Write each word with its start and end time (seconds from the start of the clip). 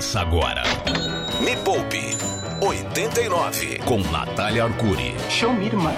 Começa 0.00 0.20
agora. 0.22 0.62
Me 1.42 1.54
Poupe 1.58 2.16
89 2.62 3.80
com 3.80 3.98
Natália 4.10 4.64
Arcuri. 4.64 5.14
Show 5.28 5.52
me, 5.52 5.66
irmã. 5.66 5.94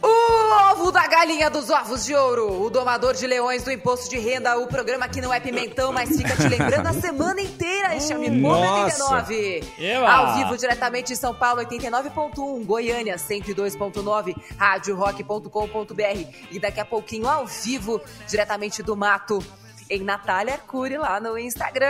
O 0.00 0.72
ovo 0.72 0.90
da 0.90 1.06
galinha 1.06 1.50
dos 1.50 1.68
ovos 1.68 2.06
de 2.06 2.14
ouro, 2.14 2.62
o 2.62 2.70
domador 2.70 3.12
de 3.12 3.26
leões 3.26 3.64
do 3.64 3.70
imposto 3.70 4.08
de 4.08 4.18
renda, 4.18 4.56
o 4.56 4.66
programa 4.66 5.06
que 5.08 5.20
não 5.20 5.34
é 5.34 5.38
pimentão, 5.38 5.92
mas 5.92 6.08
fica 6.08 6.34
te 6.36 6.48
lembrando 6.48 6.86
a 6.86 6.94
semana 6.98 7.38
inteira. 7.38 7.94
Este 7.94 8.14
é 8.14 8.16
o 8.16 8.20
Me 8.20 8.40
Poupe 8.40 8.66
89. 8.66 9.64
Eba! 9.78 10.10
Ao 10.10 10.34
vivo, 10.36 10.56
diretamente 10.56 11.08
de 11.08 11.16
São 11.16 11.34
Paulo, 11.34 11.60
89.1, 11.60 12.64
Goiânia, 12.64 13.16
102.9, 13.16 14.34
radiorock.com.br. 14.56 16.32
E 16.50 16.58
daqui 16.58 16.80
a 16.80 16.84
pouquinho, 16.86 17.28
ao 17.28 17.46
vivo, 17.46 18.00
diretamente 18.26 18.82
do 18.82 18.96
mato, 18.96 19.44
em 19.90 20.02
Natália 20.02 20.54
Arcuri, 20.54 20.96
lá 20.98 21.20
no 21.20 21.38
Instagram. 21.38 21.86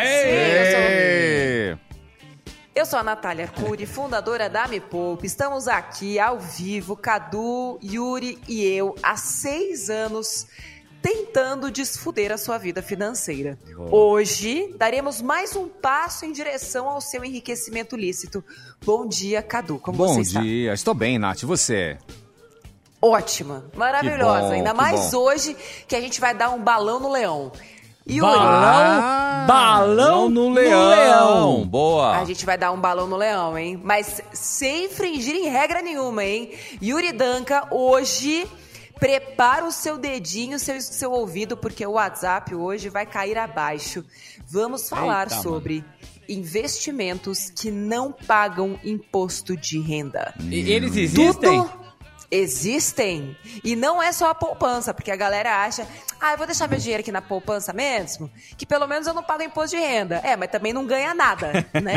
Sim, 0.00 0.06
eu 0.06 0.70
sou... 0.70 0.80
Ei! 0.80 1.78
Eu 2.74 2.86
sou 2.86 2.98
a 2.98 3.02
Natália 3.02 3.44
Arcuri, 3.44 3.84
fundadora 3.84 4.48
da 4.48 4.66
Me 4.66 4.80
Poupe. 4.80 5.26
Estamos 5.26 5.68
aqui 5.68 6.18
ao 6.18 6.40
vivo, 6.40 6.96
Cadu, 6.96 7.78
Yuri 7.82 8.38
e 8.48 8.64
eu, 8.64 8.94
há 9.02 9.14
seis 9.14 9.90
anos, 9.90 10.46
tentando 11.02 11.70
desfuder 11.70 12.32
a 12.32 12.38
sua 12.38 12.56
vida 12.56 12.80
financeira. 12.80 13.58
Hoje, 13.90 14.74
daremos 14.78 15.20
mais 15.20 15.54
um 15.54 15.68
passo 15.68 16.24
em 16.24 16.32
direção 16.32 16.88
ao 16.88 17.02
seu 17.02 17.22
enriquecimento 17.22 17.94
lícito. 17.94 18.42
Bom 18.82 19.06
dia, 19.06 19.42
Cadu. 19.42 19.78
Como 19.78 19.98
Bom 19.98 20.14
você 20.14 20.20
está? 20.22 20.40
dia, 20.40 20.72
estou 20.72 20.94
bem, 20.94 21.18
Nath. 21.18 21.42
E 21.42 21.46
você? 21.46 21.98
Ótima, 23.02 23.64
maravilhosa. 23.74 24.46
Bom, 24.48 24.52
Ainda 24.52 24.72
mais 24.72 25.10
bom. 25.10 25.18
hoje 25.18 25.56
que 25.88 25.96
a 25.96 26.00
gente 26.00 26.20
vai 26.20 26.32
dar 26.32 26.50
um 26.50 26.62
balão 26.62 27.00
no 27.00 27.10
leão. 27.10 27.50
Yuri, 28.08 28.20
Balão, 28.30 29.46
balão 29.46 30.28
no 30.28 30.50
leão. 30.50 31.64
Boa. 31.66 32.16
A 32.18 32.24
gente 32.24 32.44
vai 32.44 32.58
dar 32.58 32.72
um 32.72 32.80
balão 32.80 33.06
no 33.06 33.16
leão, 33.16 33.56
hein? 33.56 33.80
Mas 33.82 34.20
sem 34.32 34.86
infringir 34.86 35.34
em 35.36 35.48
regra 35.48 35.80
nenhuma, 35.82 36.24
hein? 36.24 36.50
Yuri 36.82 37.12
Danca, 37.12 37.68
hoje, 37.70 38.46
prepara 38.98 39.64
o 39.64 39.70
seu 39.72 39.98
dedinho, 39.98 40.58
seu, 40.58 40.80
seu 40.80 41.12
ouvido, 41.12 41.56
porque 41.56 41.86
o 41.86 41.92
WhatsApp 41.92 42.54
hoje 42.54 42.88
vai 42.88 43.06
cair 43.06 43.38
abaixo. 43.38 44.04
Vamos 44.48 44.88
falar 44.88 45.28
Eita, 45.30 45.40
sobre 45.40 45.84
investimentos 46.28 47.50
que 47.50 47.70
não 47.70 48.12
pagam 48.12 48.78
imposto 48.84 49.56
de 49.56 49.80
renda. 49.80 50.34
E 50.40 50.70
eles 50.72 50.96
existem? 50.96 51.62
Tudo 51.62 51.81
existem. 52.32 53.36
E 53.62 53.76
não 53.76 54.02
é 54.02 54.10
só 54.10 54.30
a 54.30 54.34
poupança, 54.34 54.94
porque 54.94 55.10
a 55.10 55.16
galera 55.16 55.62
acha, 55.64 55.86
ah, 56.18 56.32
eu 56.32 56.38
vou 56.38 56.46
deixar 56.46 56.66
meu 56.68 56.78
dinheiro 56.78 57.02
aqui 57.02 57.12
na 57.12 57.20
poupança 57.22 57.72
mesmo, 57.72 58.30
que 58.56 58.64
pelo 58.64 58.86
menos 58.86 59.06
eu 59.06 59.12
não 59.14 59.22
pago 59.22 59.42
imposto 59.42 59.76
de 59.76 59.82
renda. 59.82 60.20
É, 60.24 60.34
mas 60.34 60.50
também 60.50 60.72
não 60.72 60.86
ganha 60.86 61.14
nada, 61.14 61.52
né? 61.82 61.96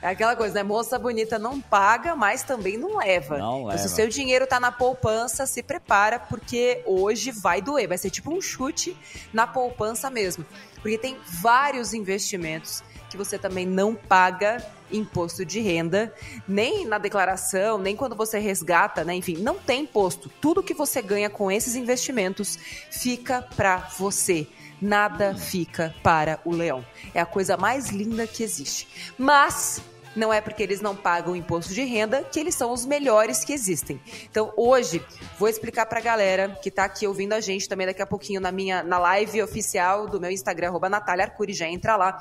É 0.00 0.08
aquela 0.10 0.36
coisa, 0.36 0.54
né? 0.54 0.62
Moça 0.62 0.96
bonita 0.98 1.38
não 1.38 1.60
paga, 1.60 2.14
mas 2.14 2.42
também 2.44 2.78
não 2.78 2.98
leva. 2.98 3.36
Não 3.36 3.62
Então, 3.66 3.70
se 3.72 3.84
o 3.84 3.86
leva. 3.86 3.88
seu 3.96 4.08
dinheiro 4.08 4.46
tá 4.46 4.60
na 4.60 4.70
poupança, 4.70 5.44
se 5.44 5.60
prepara, 5.62 6.20
porque 6.20 6.82
hoje 6.86 7.32
vai 7.32 7.60
doer. 7.60 7.88
Vai 7.88 7.98
ser 7.98 8.08
tipo 8.08 8.32
um 8.32 8.40
chute 8.40 8.96
na 9.32 9.44
poupança 9.46 10.08
mesmo. 10.08 10.46
Porque 10.80 10.96
tem 10.96 11.18
vários 11.42 11.92
investimentos 11.92 12.82
que 13.10 13.16
você 13.16 13.36
também 13.38 13.66
não 13.66 13.92
paga 13.92 14.64
imposto 14.92 15.44
de 15.44 15.60
renda, 15.60 16.12
nem 16.46 16.86
na 16.86 16.98
declaração, 16.98 17.78
nem 17.78 17.96
quando 17.96 18.16
você 18.16 18.38
resgata, 18.38 19.04
né? 19.04 19.14
Enfim, 19.14 19.36
não 19.38 19.56
tem 19.56 19.82
imposto. 19.82 20.30
Tudo 20.40 20.62
que 20.62 20.74
você 20.74 21.02
ganha 21.02 21.30
com 21.30 21.50
esses 21.50 21.74
investimentos 21.74 22.58
fica 22.90 23.42
para 23.56 23.78
você. 23.98 24.46
Nada 24.80 25.34
fica 25.34 25.94
para 26.02 26.40
o 26.44 26.52
leão. 26.52 26.84
É 27.12 27.20
a 27.20 27.26
coisa 27.26 27.56
mais 27.56 27.88
linda 27.88 28.26
que 28.26 28.42
existe. 28.42 29.12
Mas 29.18 29.82
não 30.18 30.32
é 30.32 30.40
porque 30.40 30.62
eles 30.62 30.80
não 30.80 30.96
pagam 30.96 31.36
imposto 31.36 31.72
de 31.72 31.82
renda 31.84 32.22
que 32.24 32.38
eles 32.40 32.54
são 32.54 32.72
os 32.72 32.84
melhores 32.84 33.44
que 33.44 33.52
existem. 33.52 34.00
Então, 34.30 34.52
hoje, 34.56 35.04
vou 35.38 35.48
explicar 35.48 35.86
pra 35.86 36.00
galera 36.00 36.58
que 36.62 36.70
tá 36.70 36.84
aqui 36.84 37.06
ouvindo 37.06 37.32
a 37.32 37.40
gente 37.40 37.68
também 37.68 37.86
daqui 37.86 38.02
a 38.02 38.06
pouquinho 38.06 38.40
na 38.40 38.50
minha 38.50 38.82
na 38.82 38.98
live 38.98 39.42
oficial 39.42 40.06
do 40.06 40.20
meu 40.20 40.30
Instagram, 40.30 40.68
arroba 40.68 40.88
Natália 40.88 41.24
Arcuri, 41.24 41.52
já 41.52 41.68
entra 41.68 41.96
lá. 41.96 42.20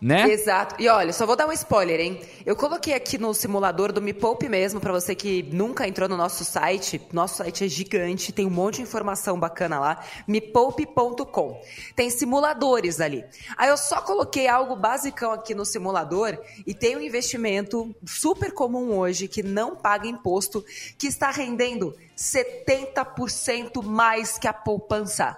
Né? 0.00 0.30
Exato. 0.30 0.74
E 0.78 0.88
olha, 0.88 1.12
só 1.12 1.24
vou 1.24 1.36
dar 1.36 1.46
um 1.46 1.52
spoiler, 1.52 2.00
hein? 2.00 2.20
Eu 2.44 2.54
coloquei 2.54 2.94
aqui 2.94 3.16
no 3.18 3.32
simulador 3.32 3.92
do 3.92 4.02
Me 4.02 4.12
Poupe 4.12 4.48
mesmo, 4.48 4.80
pra 4.80 4.92
você 4.92 5.14
que 5.14 5.42
nunca 5.52 5.88
entrou 5.88 6.08
no 6.08 6.16
nosso 6.16 6.44
site. 6.44 7.00
Nosso 7.12 7.38
site 7.38 7.64
é 7.64 7.68
gigante, 7.68 8.32
tem 8.32 8.46
um 8.46 8.50
monte 8.50 8.76
de 8.76 8.82
informação 8.82 9.38
bacana 9.38 9.78
lá. 9.80 10.04
mepoupe.com. 10.28 11.60
Tem 11.94 12.10
simuladores 12.10 13.00
ali. 13.00 13.24
Aí 13.56 13.68
eu 13.68 13.76
só 13.76 14.00
coloquei 14.02 14.46
algo 14.48 14.76
basicão 14.76 15.32
aqui 15.32 15.54
no 15.54 15.64
simulador 15.64 16.38
e 16.66 16.74
tem 16.74 16.96
um 16.96 17.00
investimento 17.00 17.94
super 18.04 18.52
comum 18.52 18.96
hoje 18.96 19.28
que 19.28 19.42
não 19.42 19.74
paga 19.74 20.06
imposto, 20.06 20.64
que 20.98 21.06
está 21.06 21.30
rendendo 21.30 21.94
70% 22.16 23.82
mais 23.82 24.38
que 24.38 24.48
a 24.48 24.52
poupança 24.52 25.36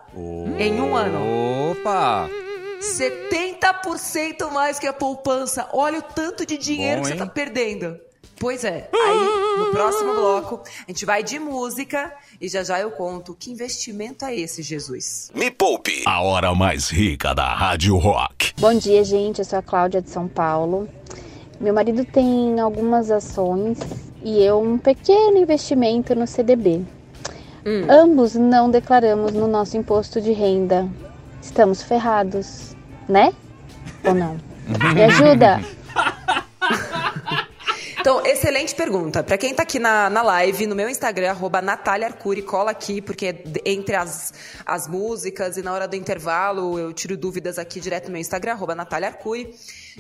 em 0.59 0.81
um 0.81 0.95
ano. 0.95 1.19
Opa! 1.73 2.29
70% 2.81 4.51
mais 4.53 4.79
que 4.79 4.87
a 4.87 4.93
poupança. 4.93 5.69
Olha 5.73 5.99
o 5.99 6.03
tanto 6.03 6.47
de 6.47 6.57
dinheiro 6.57 6.97
Bom, 6.97 7.03
que 7.03 7.09
você 7.09 7.15
hein? 7.15 7.19
tá 7.19 7.27
perdendo. 7.27 7.99
Pois 8.41 8.65
é. 8.65 8.89
Aí, 8.95 9.59
no 9.59 9.73
próximo 9.73 10.15
bloco, 10.15 10.63
a 10.87 10.91
gente 10.91 11.05
vai 11.05 11.25
de 11.25 11.41
música 11.41 12.15
e 12.41 12.49
já 12.49 12.63
já 12.63 12.79
eu 12.79 12.93
conto 12.93 13.35
que 13.35 13.51
investimento 13.51 14.25
é 14.25 14.37
esse, 14.37 14.63
Jesus. 14.63 15.31
Me 15.35 15.51
Poupe, 15.51 16.05
a 16.07 16.21
hora 16.23 16.55
mais 16.55 16.89
rica 16.89 17.35
da 17.35 17.53
Rádio 17.53 17.97
Rock. 17.97 18.53
Bom 18.61 18.75
dia, 18.75 19.03
gente. 19.03 19.41
Eu 19.41 19.45
sou 19.45 19.59
a 19.59 19.63
Cláudia 19.63 20.01
de 20.01 20.11
São 20.11 20.29
Paulo. 20.29 20.89
Meu 21.61 21.75
marido 21.75 22.05
tem 22.05 22.61
algumas 22.61 23.11
ações 23.11 23.79
e 24.23 24.41
eu 24.41 24.61
um 24.61 24.79
pequeno 24.79 25.39
investimento 25.39 26.15
no 26.15 26.27
CDB. 26.27 26.83
Ambos 27.89 28.35
não 28.35 28.71
declaramos 28.71 29.33
no 29.33 29.47
nosso 29.47 29.77
imposto 29.77 30.21
de 30.21 30.33
renda. 30.33 30.89
Estamos 31.43 31.83
ferrados, 31.83 32.68
né? 33.09 33.33
Ou 34.05 34.15
não? 34.15 34.37
Me 34.95 35.05
ajuda? 35.05 35.61
Então, 38.09 38.25
excelente 38.25 38.75
pergunta. 38.75 39.23
Para 39.23 39.37
quem 39.37 39.53
tá 39.53 39.65
aqui 39.65 39.79
na, 39.79 40.09
na 40.09 40.23
live, 40.23 40.67
no 40.67 40.75
meu 40.75 40.89
Instagram, 40.89 41.29
arroba 41.29 41.61
Natália 41.61 42.07
Arcuri, 42.07 42.41
cola 42.41 42.71
aqui, 42.71 43.03
porque 43.03 43.43
entre 43.67 43.97
as, 43.97 44.33
as 44.65 44.89
músicas 44.89 45.59
e 45.59 45.63
na 45.63 45.75
hora 45.75 45.87
do 45.87 45.95
intervalo 45.95 46.79
eu 46.79 46.91
tiro 46.95 47.19
dúvidas 47.19 47.59
aqui 47.59 47.79
direto 47.79 48.07
no 48.07 48.13
meu 48.13 48.21
Instagram, 48.23 48.53
arroba 48.53 48.75
Natália 48.75 49.09
Arcuri. 49.09 49.55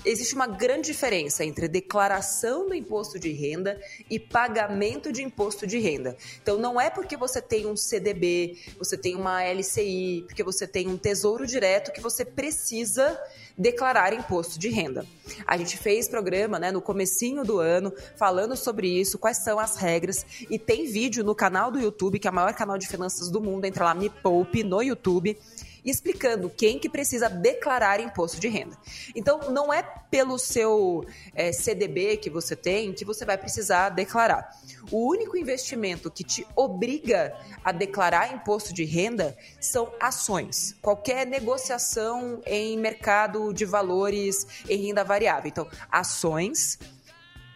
Existe 0.06 0.34
uma 0.34 0.46
grande 0.46 0.86
diferença 0.86 1.44
entre 1.44 1.68
declaração 1.68 2.66
do 2.66 2.74
imposto 2.74 3.18
de 3.18 3.30
renda 3.30 3.78
e 4.08 4.18
pagamento 4.18 5.12
de 5.12 5.22
imposto 5.22 5.66
de 5.66 5.78
renda. 5.78 6.16
Então, 6.42 6.56
não 6.56 6.80
é 6.80 6.88
porque 6.88 7.14
você 7.14 7.42
tem 7.42 7.66
um 7.66 7.76
CDB, 7.76 8.56
você 8.78 8.96
tem 8.96 9.16
uma 9.16 9.42
LCI, 9.42 10.24
porque 10.26 10.42
você 10.42 10.66
tem 10.66 10.88
um 10.88 10.96
tesouro 10.96 11.46
direto 11.46 11.92
que 11.92 12.00
você 12.00 12.24
precisa 12.24 13.20
declarar 13.58 14.12
imposto 14.12 14.58
de 14.58 14.68
renda. 14.68 15.04
A 15.46 15.56
gente 15.56 15.76
fez 15.76 16.08
programa 16.08 16.58
né, 16.58 16.70
no 16.70 16.80
comecinho 16.80 17.44
do 17.44 17.58
ano 17.58 17.92
falando 18.16 18.56
sobre 18.56 18.88
isso, 18.88 19.18
quais 19.18 19.38
são 19.38 19.58
as 19.58 19.76
regras, 19.76 20.24
e 20.48 20.58
tem 20.58 20.86
vídeo 20.86 21.24
no 21.24 21.34
canal 21.34 21.70
do 21.70 21.80
YouTube, 21.80 22.18
que 22.18 22.28
é 22.28 22.30
o 22.30 22.34
maior 22.34 22.54
canal 22.54 22.78
de 22.78 22.86
finanças 22.86 23.30
do 23.30 23.40
mundo, 23.40 23.64
entra 23.64 23.84
lá, 23.84 23.94
Me 23.94 24.08
Poupe, 24.08 24.62
no 24.62 24.80
YouTube, 24.80 25.36
explicando 25.84 26.50
quem 26.50 26.78
que 26.78 26.88
precisa 26.88 27.28
declarar 27.28 28.00
imposto 28.00 28.40
de 28.40 28.48
renda. 28.48 28.76
Então, 29.14 29.50
não 29.50 29.72
é 29.72 29.82
pelo 29.82 30.38
seu 30.38 31.04
é, 31.34 31.52
CDB 31.52 32.16
que 32.16 32.30
você 32.30 32.56
tem 32.56 32.92
que 32.92 33.04
você 33.04 33.24
vai 33.24 33.36
precisar 33.36 33.90
declarar. 33.90 34.50
O 34.90 35.08
único 35.08 35.36
investimento 35.36 36.10
que 36.10 36.24
te 36.24 36.46
obriga 36.56 37.36
a 37.64 37.72
declarar 37.72 38.32
imposto 38.32 38.72
de 38.72 38.84
renda 38.84 39.36
são 39.60 39.92
ações. 40.00 40.74
Qualquer 40.80 41.26
negociação 41.26 42.40
em 42.46 42.76
mercado 42.78 43.52
de 43.52 43.64
valores 43.64 44.46
em 44.68 44.86
renda 44.86 45.04
variável. 45.04 45.48
Então, 45.48 45.68
ações, 45.90 46.78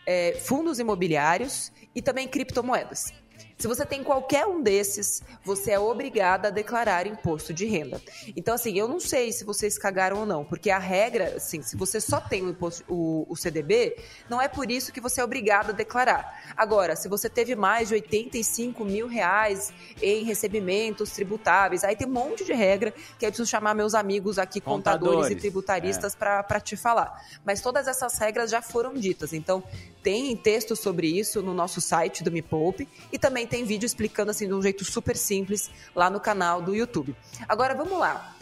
é, 0.06 0.34
fundos 0.34 0.78
imobiliários 0.78 1.72
e 1.94 2.02
também 2.02 2.28
criptomoedas. 2.28 3.12
Se 3.62 3.68
você 3.68 3.86
tem 3.86 4.02
qualquer 4.02 4.44
um 4.44 4.60
desses, 4.60 5.22
você 5.44 5.70
é 5.70 5.78
obrigada 5.78 6.48
a 6.48 6.50
declarar 6.50 7.06
imposto 7.06 7.54
de 7.54 7.64
renda. 7.64 8.02
Então, 8.36 8.56
assim, 8.56 8.76
eu 8.76 8.88
não 8.88 8.98
sei 8.98 9.30
se 9.30 9.44
vocês 9.44 9.78
cagaram 9.78 10.18
ou 10.18 10.26
não, 10.26 10.44
porque 10.44 10.68
a 10.68 10.80
regra, 10.80 11.34
assim, 11.36 11.62
se 11.62 11.76
você 11.76 12.00
só 12.00 12.20
tem 12.20 12.42
o, 12.42 12.50
imposto, 12.50 12.82
o, 12.88 13.24
o 13.28 13.36
CDB, 13.36 13.96
não 14.28 14.40
é 14.40 14.48
por 14.48 14.68
isso 14.68 14.92
que 14.92 15.00
você 15.00 15.20
é 15.20 15.24
obrigado 15.24 15.70
a 15.70 15.72
declarar. 15.72 16.52
Agora, 16.56 16.96
se 16.96 17.08
você 17.08 17.30
teve 17.30 17.54
mais 17.54 17.86
de 17.86 17.94
85 17.94 18.84
mil 18.84 19.06
reais 19.06 19.72
em 20.02 20.24
recebimentos 20.24 21.12
tributáveis, 21.12 21.84
aí 21.84 21.94
tem 21.94 22.08
um 22.08 22.10
monte 22.10 22.44
de 22.44 22.52
regra 22.52 22.92
que 23.16 23.24
eu 23.24 23.30
preciso 23.30 23.48
chamar 23.48 23.74
meus 23.74 23.94
amigos 23.94 24.40
aqui, 24.40 24.60
contadores, 24.60 25.06
contadores 25.06 25.36
e 25.36 25.40
tributaristas, 25.40 26.14
é. 26.20 26.42
para 26.42 26.60
te 26.60 26.76
falar. 26.76 27.16
Mas 27.44 27.60
todas 27.60 27.86
essas 27.86 28.18
regras 28.18 28.50
já 28.50 28.60
foram 28.60 28.92
ditas. 28.94 29.32
Então, 29.32 29.62
tem 30.02 30.36
texto 30.36 30.74
sobre 30.74 31.06
isso 31.06 31.40
no 31.40 31.54
nosso 31.54 31.80
site 31.80 32.24
do 32.24 32.32
Me 32.32 32.42
Poupe 32.42 32.88
e 33.12 33.18
também 33.20 33.46
tem 33.52 33.64
vídeo 33.66 33.84
explicando 33.84 34.30
assim 34.30 34.48
de 34.48 34.54
um 34.54 34.62
jeito 34.62 34.82
super 34.82 35.14
simples 35.14 35.70
lá 35.94 36.08
no 36.08 36.18
canal 36.18 36.62
do 36.62 36.74
YouTube. 36.74 37.14
Agora 37.46 37.74
vamos 37.74 37.98
lá. 37.98 38.34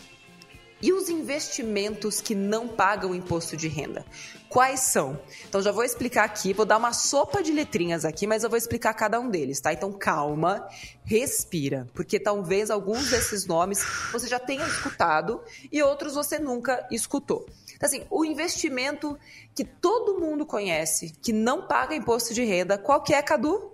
E 0.81 0.93
os 0.93 1.09
investimentos 1.09 2.21
que 2.21 2.33
não 2.33 2.69
pagam 2.69 3.13
imposto 3.13 3.57
de 3.57 3.67
renda? 3.67 4.07
Quais 4.49 4.81
são? 4.81 5.21
Então 5.49 5.61
já 5.61 5.73
vou 5.73 5.83
explicar 5.83 6.25
aqui, 6.25 6.53
vou 6.53 6.65
dar 6.65 6.77
uma 6.77 6.93
sopa 6.93 7.43
de 7.43 7.53
letrinhas 7.53 8.05
aqui, 8.05 8.25
mas 8.25 8.45
eu 8.45 8.49
vou 8.49 8.57
explicar 8.57 8.95
cada 8.95 9.19
um 9.19 9.29
deles, 9.29 9.61
tá? 9.61 9.73
Então 9.73 9.93
calma, 9.93 10.65
respira, 11.05 11.89
porque 11.93 12.21
talvez 12.21 12.71
alguns 12.71 13.11
desses 13.11 13.45
nomes 13.47 13.85
você 14.13 14.29
já 14.29 14.39
tenha 14.39 14.65
escutado 14.65 15.43
e 15.73 15.83
outros 15.83 16.15
você 16.15 16.39
nunca 16.39 16.87
escutou. 16.89 17.47
Então, 17.75 17.87
assim, 17.89 18.05
o 18.11 18.25
investimento 18.25 19.19
que 19.57 19.65
todo 19.65 20.21
mundo 20.21 20.47
conhece, 20.47 21.13
que 21.21 21.33
não 21.33 21.67
paga 21.67 21.97
imposto 21.97 22.33
de 22.33 22.45
renda, 22.45 22.79
qual 22.79 23.03
que 23.03 23.13
é, 23.13 23.21
Cadu? 23.21 23.70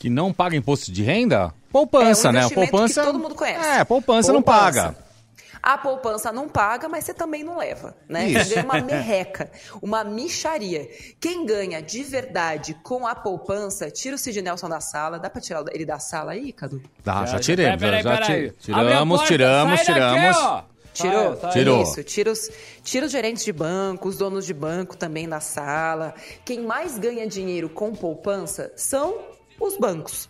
Que 0.00 0.08
não 0.08 0.32
paga 0.32 0.56
imposto 0.56 0.90
de 0.90 1.02
renda? 1.02 1.52
Poupança, 1.70 2.28
é 2.28 2.30
um 2.30 2.32
né? 2.32 2.48
Poupança. 2.48 3.00
Que 3.02 3.06
todo 3.06 3.18
mundo 3.18 3.34
conhece. 3.34 3.60
É, 3.60 3.84
poupança, 3.84 3.84
poupança. 3.84 4.32
não 4.32 4.42
paga. 4.42 4.96
A 5.62 5.76
poupança 5.76 6.32
não 6.32 6.48
paga, 6.48 6.88
mas 6.88 7.04
você 7.04 7.12
também 7.12 7.44
não 7.44 7.58
leva, 7.58 7.94
né? 8.08 8.26
Isso. 8.26 8.46
Você 8.46 8.54
ganha 8.54 8.64
uma 8.64 8.80
merreca, 8.82 9.50
uma 9.82 10.02
micharia. 10.02 10.88
Quem 11.20 11.44
ganha 11.44 11.82
de 11.82 12.02
verdade 12.02 12.72
com 12.82 13.06
a 13.06 13.14
poupança, 13.14 13.90
tira 13.90 14.16
o 14.16 14.18
Sid 14.18 14.40
Nelson 14.40 14.70
da 14.70 14.80
sala. 14.80 15.18
Dá 15.18 15.28
pra 15.28 15.38
tirar 15.38 15.62
ele 15.70 15.84
da 15.84 15.98
sala 15.98 16.32
aí, 16.32 16.50
Cadu? 16.50 16.82
Dá, 17.04 17.26
já, 17.26 17.32
já 17.32 17.40
tirei. 17.40 17.76
Peraí, 17.76 18.02
já, 18.02 18.10
peraí, 18.10 18.52
tiramos, 18.58 19.22
tiramos, 19.24 19.80
tiramos. 19.82 20.36
Daqui, 20.36 20.70
Tirou? 20.92 21.32
Sai, 21.32 21.40
sai. 21.40 21.52
Tirou. 21.52 21.82
Isso, 21.82 22.02
tira 22.02 22.32
os, 22.32 22.50
tira 22.82 23.06
os 23.06 23.12
gerentes 23.12 23.44
de 23.44 23.52
banco, 23.52 24.08
os 24.08 24.16
donos 24.16 24.44
de 24.44 24.52
banco 24.54 24.96
também 24.96 25.28
da 25.28 25.40
sala. 25.40 26.14
Quem 26.44 26.62
mais 26.62 26.98
ganha 26.98 27.26
dinheiro 27.26 27.68
com 27.68 27.94
poupança 27.94 28.72
são 28.74 29.38
os 29.60 29.76
bancos. 29.76 30.28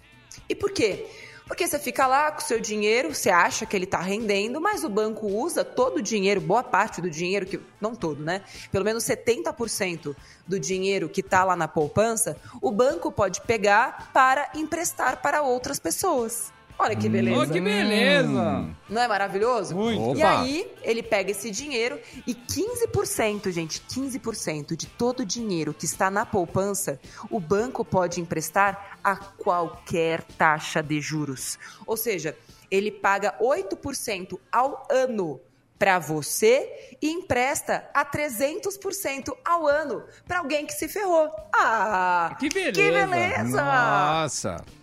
E 0.48 0.54
por 0.54 0.72
quê? 0.72 1.06
Porque 1.46 1.66
você 1.66 1.80
fica 1.80 2.06
lá 2.06 2.30
com 2.30 2.38
o 2.38 2.44
seu 2.44 2.60
dinheiro, 2.60 3.12
você 3.12 3.28
acha 3.28 3.66
que 3.66 3.76
ele 3.76 3.84
está 3.84 3.98
rendendo, 3.98 4.60
mas 4.60 4.84
o 4.84 4.88
banco 4.88 5.26
usa 5.26 5.64
todo 5.64 5.96
o 5.96 6.02
dinheiro, 6.02 6.40
boa 6.40 6.62
parte 6.62 7.00
do 7.00 7.10
dinheiro, 7.10 7.44
que 7.44 7.58
não 7.80 7.92
todo, 7.92 8.22
né? 8.22 8.42
Pelo 8.70 8.84
menos 8.84 9.02
70% 9.02 10.14
do 10.46 10.60
dinheiro 10.60 11.08
que 11.08 11.20
está 11.20 11.42
lá 11.42 11.56
na 11.56 11.66
poupança, 11.66 12.36
o 12.62 12.70
banco 12.70 13.10
pode 13.10 13.40
pegar 13.40 14.12
para 14.12 14.48
emprestar 14.54 15.20
para 15.20 15.42
outras 15.42 15.80
pessoas. 15.80 16.52
Olha 16.80 16.96
que 16.96 17.10
beleza. 17.10 17.42
Oh, 17.42 17.46
que 17.46 17.60
beleza. 17.60 18.66
Não 18.88 19.02
é 19.02 19.06
maravilhoso? 19.06 19.76
Muito. 19.76 20.18
E 20.18 20.22
aí, 20.22 20.72
ele 20.82 21.02
pega 21.02 21.30
esse 21.30 21.50
dinheiro 21.50 22.00
e 22.26 22.34
15%, 22.34 23.50
gente, 23.50 23.82
15% 23.82 24.74
de 24.74 24.86
todo 24.86 25.20
o 25.20 25.26
dinheiro 25.26 25.74
que 25.74 25.84
está 25.84 26.10
na 26.10 26.24
poupança, 26.24 26.98
o 27.30 27.38
banco 27.38 27.84
pode 27.84 28.18
emprestar 28.18 28.98
a 29.04 29.14
qualquer 29.14 30.22
taxa 30.38 30.82
de 30.82 31.02
juros. 31.02 31.58
Ou 31.86 31.98
seja, 31.98 32.34
ele 32.70 32.90
paga 32.90 33.34
8% 33.38 34.38
ao 34.50 34.88
ano 34.90 35.38
para 35.78 35.98
você 35.98 36.96
e 37.00 37.10
empresta 37.10 37.90
a 37.92 38.06
300% 38.06 39.36
ao 39.44 39.66
ano 39.66 40.02
para 40.26 40.38
alguém 40.38 40.64
que 40.64 40.72
se 40.72 40.88
ferrou. 40.88 41.30
Ah, 41.54 42.34
que 42.40 42.48
beleza. 42.48 42.72
Que 42.72 42.90
beleza. 42.90 43.62
Nossa. 43.62 44.79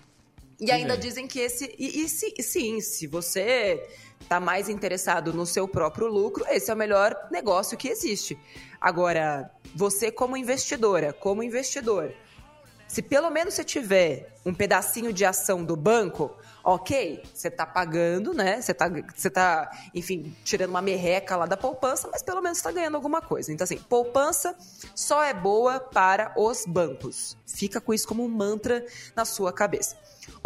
E 0.60 0.72
ainda 0.72 0.98
dizem 0.98 1.28
que 1.28 1.40
esse. 1.40 1.74
E, 1.78 2.04
e 2.04 2.10
se, 2.10 2.34
sim, 2.42 2.82
se 2.82 3.06
você 3.06 3.88
está 4.20 4.40
mais 4.40 4.68
interessado 4.68 5.32
no 5.32 5.46
seu 5.46 5.68
próprio 5.68 6.08
lucro, 6.08 6.46
esse 6.50 6.72
é 6.72 6.74
o 6.74 6.78
melhor 6.78 7.16
negócio 7.32 7.78
que 7.78 7.88
existe. 7.88 8.38
Agora, 8.82 9.52
você 9.76 10.12
como 10.12 10.36
investidora, 10.36 11.14
como 11.14 11.44
investidor, 11.44 12.14
se 12.88 13.02
pelo 13.02 13.30
menos 13.30 13.54
você 13.54 13.64
tiver 13.64 14.34
um 14.46 14.54
pedacinho 14.54 15.12
de 15.12 15.26
ação 15.26 15.64
do 15.64 15.76
banco, 15.76 16.34
ok, 16.64 17.22
você 17.34 17.50
está 17.50 17.66
pagando, 17.66 18.34
né? 18.34 18.62
Você 18.62 18.72
está, 18.72 18.90
você 19.14 19.30
tá, 19.30 19.70
enfim, 19.94 20.36
tirando 20.44 20.70
uma 20.70 20.82
merreca 20.82 21.36
lá 21.36 21.46
da 21.46 21.58
poupança, 21.58 22.08
mas 22.12 22.24
pelo 22.24 22.42
menos 22.42 22.58
está 22.58 22.72
ganhando 22.72 22.96
alguma 22.96 23.22
coisa. 23.22 23.52
Então, 23.52 23.66
assim, 23.66 23.78
poupança 23.78 24.56
só 24.96 25.22
é 25.22 25.34
boa 25.34 25.80
para 25.80 26.34
os 26.38 26.66
bancos. 26.66 27.38
Fica 27.46 27.82
com 27.82 27.94
isso 27.94 28.08
como 28.08 28.24
um 28.24 28.30
mantra 28.30 28.86
na 29.16 29.26
sua 29.26 29.52
cabeça. 29.52 29.98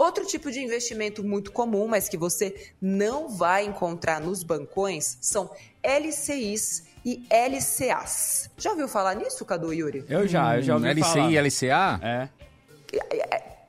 Outro 0.02 0.26
tipo 0.26 0.50
de 0.50 0.60
investimento 0.60 1.24
muito 1.24 1.52
comum, 1.52 1.88
mas 1.88 2.10
que 2.10 2.18
você 2.18 2.72
não 2.82 3.30
vai 3.30 3.66
encontrar 3.66 4.20
nos 4.20 4.42
bancões, 4.42 5.20
são 5.22 5.48
LCIs 5.84 6.86
e 7.06 7.24
LCAs. 7.30 8.50
Já 8.58 8.72
ouviu 8.72 8.88
falar 8.88 9.14
nisso, 9.14 9.46
Cadu 9.46 9.72
Yuri? 9.72 10.04
Eu 10.10 10.28
já, 10.28 10.58
eu 10.58 10.64
já 10.64 10.74
ouvi 10.74 10.90
LCI 10.90 11.04
falar. 11.04 11.32
e 11.32 11.40
LCA? 11.40 12.00
É. 12.02 12.30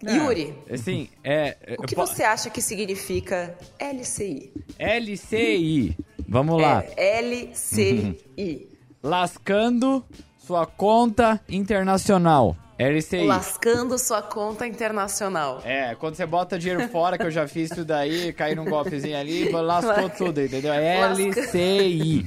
É, 0.06 0.16
Yuri, 0.16 0.54
Assim, 0.72 1.10
é... 1.22 1.76
o 1.78 1.82
que 1.82 1.94
você 1.94 2.22
acha 2.22 2.48
que 2.48 2.62
significa 2.62 3.54
LCI? 3.78 4.54
LCI. 4.78 5.98
Vamos 6.26 6.62
lá. 6.62 6.82
É, 6.96 7.20
LCI. 7.20 8.70
Lascando 9.02 10.02
sua 10.38 10.64
conta 10.64 11.42
internacional. 11.46 12.56
LCI. 12.78 13.26
Lascando 13.26 13.98
sua 13.98 14.22
conta 14.22 14.66
internacional. 14.66 15.60
É, 15.64 15.94
quando 15.94 16.14
você 16.14 16.26
bota 16.26 16.58
dinheiro 16.58 16.88
fora, 16.88 17.18
que 17.18 17.24
eu 17.24 17.30
já 17.30 17.46
fiz 17.46 17.70
isso 17.70 17.84
daí, 17.84 18.32
cair 18.32 18.56
num 18.56 18.64
golpezinho 18.64 19.16
ali, 19.16 19.48
lascou 19.50 20.08
tudo, 20.10 20.40
entendeu? 20.40 20.72
LCI. 20.72 22.24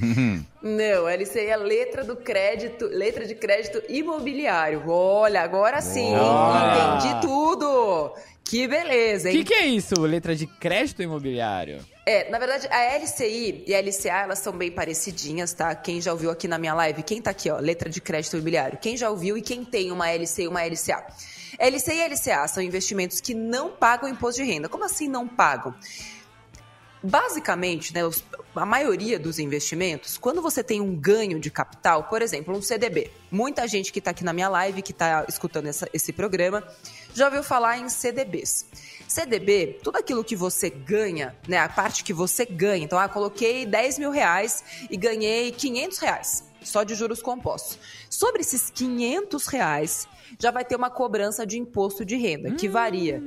Não, 0.62 1.08
LCI 1.08 1.46
é 1.46 1.56
letra 1.56 2.04
do 2.04 2.16
crédito, 2.16 2.86
letra 2.86 3.26
de 3.26 3.34
crédito 3.34 3.82
imobiliário. 3.88 4.82
Olha, 4.88 5.42
agora 5.42 5.80
sim, 5.80 6.14
Olha. 6.14 6.96
entendi 6.96 7.20
tudo. 7.20 8.12
Que 8.48 8.68
beleza, 8.68 9.28
O 9.28 9.32
hein? 9.32 9.38
que, 9.38 9.44
que 9.44 9.54
é 9.54 9.66
isso, 9.66 10.00
letra 10.00 10.34
de 10.36 10.46
crédito 10.46 11.02
imobiliário? 11.02 11.84
É, 12.06 12.30
na 12.30 12.38
verdade, 12.38 12.68
a 12.70 12.96
LCI 12.96 13.64
e 13.66 13.74
a 13.74 13.80
LCA, 13.80 14.22
elas 14.22 14.38
são 14.38 14.52
bem 14.52 14.70
parecidinhas, 14.70 15.52
tá? 15.52 15.74
Quem 15.74 16.00
já 16.00 16.12
ouviu 16.12 16.30
aqui 16.30 16.46
na 16.46 16.56
minha 16.56 16.72
live, 16.72 17.02
quem 17.02 17.20
tá 17.20 17.32
aqui, 17.32 17.50
ó, 17.50 17.58
letra 17.58 17.90
de 17.90 18.00
crédito 18.00 18.34
imobiliário, 18.36 18.78
quem 18.78 18.96
já 18.96 19.10
ouviu 19.10 19.36
e 19.36 19.42
quem 19.42 19.64
tem 19.64 19.90
uma 19.90 20.08
LCI 20.12 20.44
e 20.44 20.48
uma 20.48 20.62
LCA. 20.64 21.04
LCI 21.58 21.96
e 21.96 22.08
LCA 22.08 22.46
são 22.46 22.62
investimentos 22.62 23.20
que 23.20 23.34
não 23.34 23.72
pagam 23.72 24.08
imposto 24.08 24.40
de 24.40 24.48
renda. 24.48 24.68
Como 24.68 24.84
assim 24.84 25.08
não 25.08 25.26
pagam? 25.26 25.74
Basicamente, 27.02 27.92
né, 27.92 28.00
a 28.54 28.66
maioria 28.66 29.18
dos 29.18 29.38
investimentos, 29.40 30.16
quando 30.16 30.40
você 30.40 30.62
tem 30.62 30.80
um 30.80 30.94
ganho 30.94 31.40
de 31.40 31.50
capital, 31.50 32.04
por 32.04 32.22
exemplo, 32.22 32.56
um 32.56 32.62
CDB, 32.62 33.10
muita 33.30 33.66
gente 33.66 33.92
que 33.92 33.98
está 33.98 34.12
aqui 34.12 34.24
na 34.24 34.32
minha 34.32 34.48
live, 34.48 34.82
que 34.82 34.92
está 34.92 35.24
escutando 35.28 35.66
essa, 35.66 35.88
esse 35.92 36.12
programa, 36.12 36.66
já 37.16 37.26
ouviu 37.26 37.42
falar 37.42 37.78
em 37.78 37.88
CDBs. 37.88 38.66
CDB, 39.08 39.78
tudo 39.82 39.96
aquilo 39.96 40.22
que 40.22 40.36
você 40.36 40.68
ganha, 40.68 41.34
né, 41.48 41.58
a 41.58 41.68
parte 41.68 42.04
que 42.04 42.12
você 42.12 42.44
ganha. 42.44 42.84
Então, 42.84 42.98
ah, 42.98 43.08
coloquei 43.08 43.64
10 43.64 43.98
mil 43.98 44.10
reais 44.10 44.62
e 44.90 44.96
ganhei 44.96 45.50
500 45.50 45.98
reais, 45.98 46.44
só 46.62 46.82
de 46.82 46.94
juros 46.94 47.22
compostos. 47.22 47.78
Sobre 48.10 48.42
esses 48.42 48.68
500 48.68 49.46
reais, 49.46 50.06
já 50.38 50.50
vai 50.50 50.64
ter 50.64 50.76
uma 50.76 50.90
cobrança 50.90 51.46
de 51.46 51.58
imposto 51.58 52.04
de 52.04 52.16
renda, 52.16 52.50
hum. 52.50 52.56
que 52.56 52.68
varia 52.68 53.22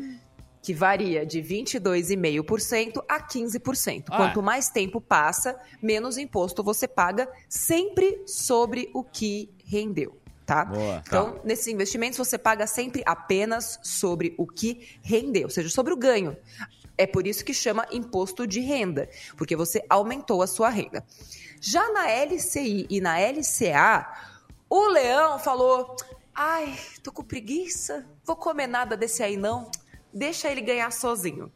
que 0.61 0.73
varia 0.73 1.25
de 1.25 1.41
22,5% 1.41 3.01
a 3.07 3.21
15%. 3.21 4.03
Ah. 4.09 4.17
Quanto 4.17 4.43
mais 4.43 4.69
tempo 4.69 4.99
passa, 4.99 5.57
menos 5.81 6.17
imposto 6.17 6.61
você 6.61 6.85
paga, 6.85 7.31
sempre 7.47 8.21
sobre 8.27 8.89
o 8.93 9.01
que 9.01 9.49
rendeu. 9.65 10.18
Tá? 10.49 10.65
Boa, 10.65 11.03
então, 11.05 11.33
tá. 11.33 11.41
nesses 11.43 11.67
investimentos, 11.67 12.17
você 12.17 12.35
paga 12.35 12.65
sempre 12.65 13.03
apenas 13.05 13.79
sobre 13.83 14.33
o 14.35 14.47
que 14.47 14.97
rendeu, 15.03 15.43
ou 15.43 15.49
seja, 15.51 15.69
sobre 15.69 15.93
o 15.93 15.95
ganho. 15.95 16.35
É 16.97 17.05
por 17.05 17.27
isso 17.27 17.45
que 17.45 17.53
chama 17.53 17.85
imposto 17.91 18.47
de 18.47 18.59
renda, 18.59 19.07
porque 19.37 19.55
você 19.55 19.85
aumentou 19.87 20.41
a 20.41 20.47
sua 20.47 20.69
renda. 20.69 21.05
Já 21.61 21.91
na 21.91 22.07
LCI 22.07 22.87
e 22.89 22.99
na 22.99 23.19
LCA, 23.19 24.11
o 24.67 24.87
Leão 24.87 25.37
falou: 25.37 25.95
ai, 26.33 26.75
tô 27.03 27.11
com 27.11 27.23
preguiça, 27.23 28.03
vou 28.25 28.35
comer 28.35 28.65
nada 28.65 28.97
desse 28.97 29.21
aí 29.21 29.37
não 29.37 29.69
deixa 30.13 30.49
ele 30.49 30.61
ganhar 30.61 30.91
sozinho. 30.91 31.51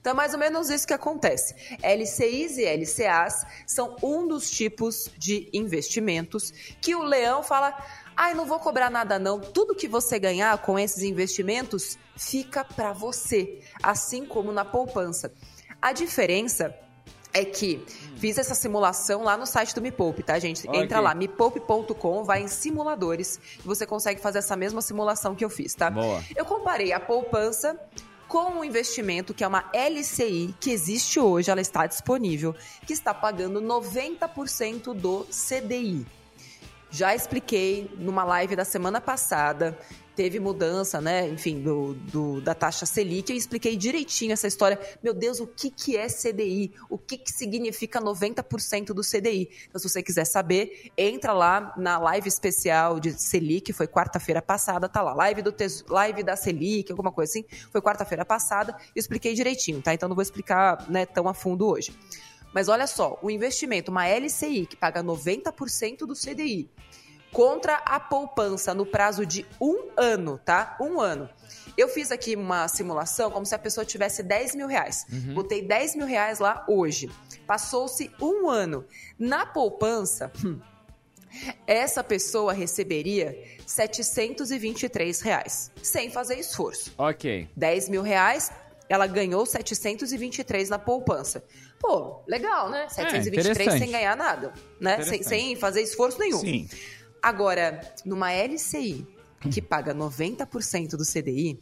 Então 0.00 0.12
é 0.12 0.14
mais 0.14 0.32
ou 0.32 0.38
menos 0.38 0.70
isso 0.70 0.86
que 0.86 0.92
acontece. 0.92 1.54
LCIs 1.82 2.58
e 2.58 2.64
LCAs 2.64 3.46
são 3.66 3.96
um 4.02 4.26
dos 4.26 4.50
tipos 4.50 5.10
de 5.16 5.48
investimentos 5.52 6.52
que 6.80 6.94
o 6.94 7.02
leão 7.02 7.42
fala: 7.42 7.76
ai, 8.16 8.34
não 8.34 8.46
vou 8.46 8.58
cobrar 8.58 8.90
nada 8.90 9.18
não. 9.18 9.40
Tudo 9.40 9.74
que 9.74 9.88
você 9.88 10.18
ganhar 10.18 10.56
com 10.58 10.78
esses 10.78 11.02
investimentos 11.02 11.98
fica 12.16 12.64
para 12.64 12.92
você, 12.92 13.60
assim 13.82 14.24
como 14.24 14.52
na 14.52 14.64
poupança. 14.64 15.32
A 15.80 15.92
diferença 15.92 16.74
é 17.32 17.44
que 17.44 17.84
fiz 18.16 18.38
essa 18.38 18.54
simulação 18.54 19.22
lá 19.22 19.36
no 19.36 19.46
site 19.46 19.74
do 19.74 19.80
Me 19.80 19.90
Poupe, 19.90 20.22
tá, 20.22 20.38
gente? 20.38 20.68
Okay. 20.68 20.82
Entra 20.82 21.00
lá, 21.00 21.14
mepoupe.com, 21.14 22.24
vai 22.24 22.42
em 22.42 22.48
simuladores 22.48 23.38
e 23.58 23.66
você 23.66 23.86
consegue 23.86 24.20
fazer 24.20 24.38
essa 24.38 24.56
mesma 24.56 24.80
simulação 24.80 25.34
que 25.34 25.44
eu 25.44 25.50
fiz, 25.50 25.74
tá? 25.74 25.90
Boa. 25.90 26.22
Eu 26.34 26.44
comparei 26.44 26.92
a 26.92 27.00
poupança 27.00 27.78
com 28.26 28.58
um 28.58 28.64
investimento 28.64 29.32
que 29.32 29.42
é 29.42 29.48
uma 29.48 29.70
LCI 29.72 30.54
que 30.60 30.70
existe 30.70 31.18
hoje, 31.18 31.50
ela 31.50 31.60
está 31.60 31.86
disponível, 31.86 32.54
que 32.86 32.92
está 32.92 33.14
pagando 33.14 33.60
90% 33.60 34.92
do 34.92 35.26
CDI. 35.30 36.06
Já 36.90 37.14
expliquei 37.14 37.90
numa 37.98 38.24
live 38.24 38.56
da 38.56 38.64
semana 38.64 39.00
passada 39.00 39.78
teve 40.18 40.40
mudança, 40.40 41.00
né, 41.00 41.28
enfim, 41.28 41.62
do, 41.62 41.94
do, 41.94 42.40
da 42.40 42.52
taxa 42.52 42.84
Selic. 42.84 43.30
Eu 43.30 43.36
expliquei 43.36 43.76
direitinho 43.76 44.32
essa 44.32 44.48
história. 44.48 44.76
Meu 45.00 45.14
Deus, 45.14 45.38
o 45.38 45.46
que, 45.46 45.70
que 45.70 45.96
é 45.96 46.08
CDI? 46.08 46.72
O 46.90 46.98
que, 46.98 47.16
que 47.16 47.30
significa 47.30 48.00
90% 48.00 48.86
do 48.86 49.02
CDI? 49.02 49.48
Então, 49.68 49.78
se 49.78 49.88
você 49.88 50.02
quiser 50.02 50.24
saber, 50.24 50.90
entra 50.98 51.32
lá 51.32 51.72
na 51.76 52.00
live 52.00 52.26
especial 52.26 52.98
de 52.98 53.12
Selic, 53.12 53.72
foi 53.72 53.86
quarta-feira 53.86 54.42
passada, 54.42 54.88
tá 54.88 55.02
lá, 55.02 55.14
live, 55.14 55.40
do 55.40 55.54
live 55.88 56.24
da 56.24 56.34
Selic, 56.34 56.90
alguma 56.90 57.12
coisa 57.12 57.30
assim, 57.30 57.44
foi 57.70 57.80
quarta-feira 57.80 58.24
passada, 58.24 58.72
eu 58.72 58.98
expliquei 58.98 59.34
direitinho, 59.34 59.80
tá? 59.80 59.94
Então 59.94 60.08
não 60.08 60.16
vou 60.16 60.22
explicar 60.22 60.84
né, 60.90 61.06
tão 61.06 61.28
a 61.28 61.32
fundo 61.32 61.64
hoje. 61.64 61.96
Mas 62.52 62.68
olha 62.68 62.88
só, 62.88 63.16
o 63.22 63.30
investimento, 63.30 63.92
uma 63.92 64.08
LCI 64.08 64.66
que 64.66 64.74
paga 64.74 65.00
90% 65.00 65.98
do 65.98 66.14
CDI, 66.14 66.68
contra 67.32 67.76
a 67.76 68.00
poupança 68.00 68.74
no 68.74 68.86
prazo 68.86 69.24
de 69.24 69.46
um 69.60 69.90
ano, 69.96 70.38
tá? 70.44 70.76
Um 70.80 71.00
ano. 71.00 71.28
Eu 71.76 71.88
fiz 71.88 72.10
aqui 72.10 72.34
uma 72.34 72.66
simulação 72.66 73.30
como 73.30 73.46
se 73.46 73.54
a 73.54 73.58
pessoa 73.58 73.84
tivesse 73.84 74.22
10 74.22 74.56
mil 74.56 74.66
reais. 74.66 75.06
Uhum. 75.12 75.34
Botei 75.34 75.62
10 75.62 75.94
mil 75.94 76.06
reais 76.06 76.40
lá 76.40 76.64
hoje. 76.68 77.08
Passou-se 77.46 78.10
um 78.20 78.48
ano. 78.48 78.84
Na 79.18 79.46
poupança, 79.46 80.32
essa 81.66 82.02
pessoa 82.02 82.52
receberia 82.52 83.36
723 83.66 85.20
reais, 85.20 85.70
sem 85.82 86.10
fazer 86.10 86.38
esforço. 86.38 86.92
Ok. 86.98 87.48
10 87.56 87.88
mil 87.88 88.02
reais, 88.02 88.50
ela 88.88 89.06
ganhou 89.06 89.44
723 89.46 90.68
na 90.68 90.78
poupança. 90.78 91.44
Pô, 91.78 92.22
legal, 92.26 92.68
né? 92.70 92.88
723 92.88 93.68
é, 93.68 93.78
sem 93.78 93.90
ganhar 93.90 94.16
nada, 94.16 94.52
né? 94.80 95.00
Sem, 95.02 95.22
sem 95.22 95.56
fazer 95.56 95.82
esforço 95.82 96.18
nenhum. 96.18 96.40
Sim. 96.40 96.68
Agora, 97.22 97.80
numa 98.04 98.32
LCI 98.32 99.06
que 99.50 99.62
paga 99.62 99.94
90% 99.94 100.90
do 100.90 101.04
CDI, 101.04 101.58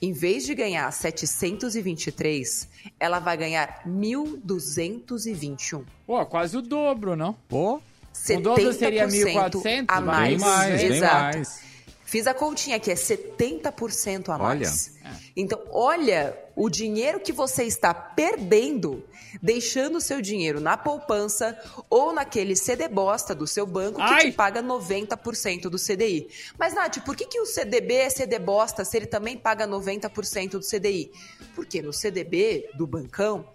em 0.00 0.12
vez 0.12 0.46
de 0.46 0.54
ganhar 0.54 0.90
723, 0.90 2.68
ela 2.98 3.18
vai 3.18 3.36
ganhar 3.36 3.82
1.221. 3.86 5.84
Pô, 6.06 6.24
quase 6.26 6.56
o 6.56 6.62
dobro, 6.62 7.16
não? 7.16 7.34
Pô. 7.48 7.76
O 7.76 8.40
dobro 8.40 8.72
seria 8.72 9.06
1.400? 9.06 9.84
A 9.88 10.00
mais. 10.00 10.30
Bem 10.30 10.38
mais, 10.38 10.82
Exato. 10.82 11.32
Bem 11.32 11.38
mais. 11.38 11.69
Fiz 12.10 12.26
a 12.26 12.34
continha 12.34 12.74
aqui, 12.74 12.90
é 12.90 12.96
70% 12.96 14.30
a 14.30 14.36
mais. 14.36 14.98
Olha. 15.00 15.20
Então, 15.36 15.62
olha 15.70 16.36
o 16.56 16.68
dinheiro 16.68 17.20
que 17.20 17.32
você 17.32 17.62
está 17.62 17.94
perdendo 17.94 19.04
deixando 19.40 19.98
o 19.98 20.00
seu 20.00 20.20
dinheiro 20.20 20.60
na 20.60 20.76
poupança 20.76 21.56
ou 21.88 22.12
naquele 22.12 22.56
CD 22.56 22.88
bosta 22.88 23.32
do 23.32 23.46
seu 23.46 23.64
banco 23.64 23.98
que 23.98 24.02
Ai. 24.02 24.22
te 24.22 24.32
paga 24.32 24.60
90% 24.60 25.68
do 25.68 25.78
CDI. 25.78 26.26
Mas, 26.58 26.74
Nath, 26.74 26.98
por 27.04 27.14
que, 27.14 27.26
que 27.26 27.38
o 27.38 27.46
CDB 27.46 27.94
é 27.94 28.10
CD 28.10 28.40
bosta 28.40 28.84
se 28.84 28.96
ele 28.96 29.06
também 29.06 29.36
paga 29.36 29.64
90% 29.64 30.50
do 30.50 30.66
CDI? 30.66 31.12
Porque 31.54 31.80
no 31.80 31.92
CDB 31.92 32.70
do 32.74 32.88
bancão 32.88 33.48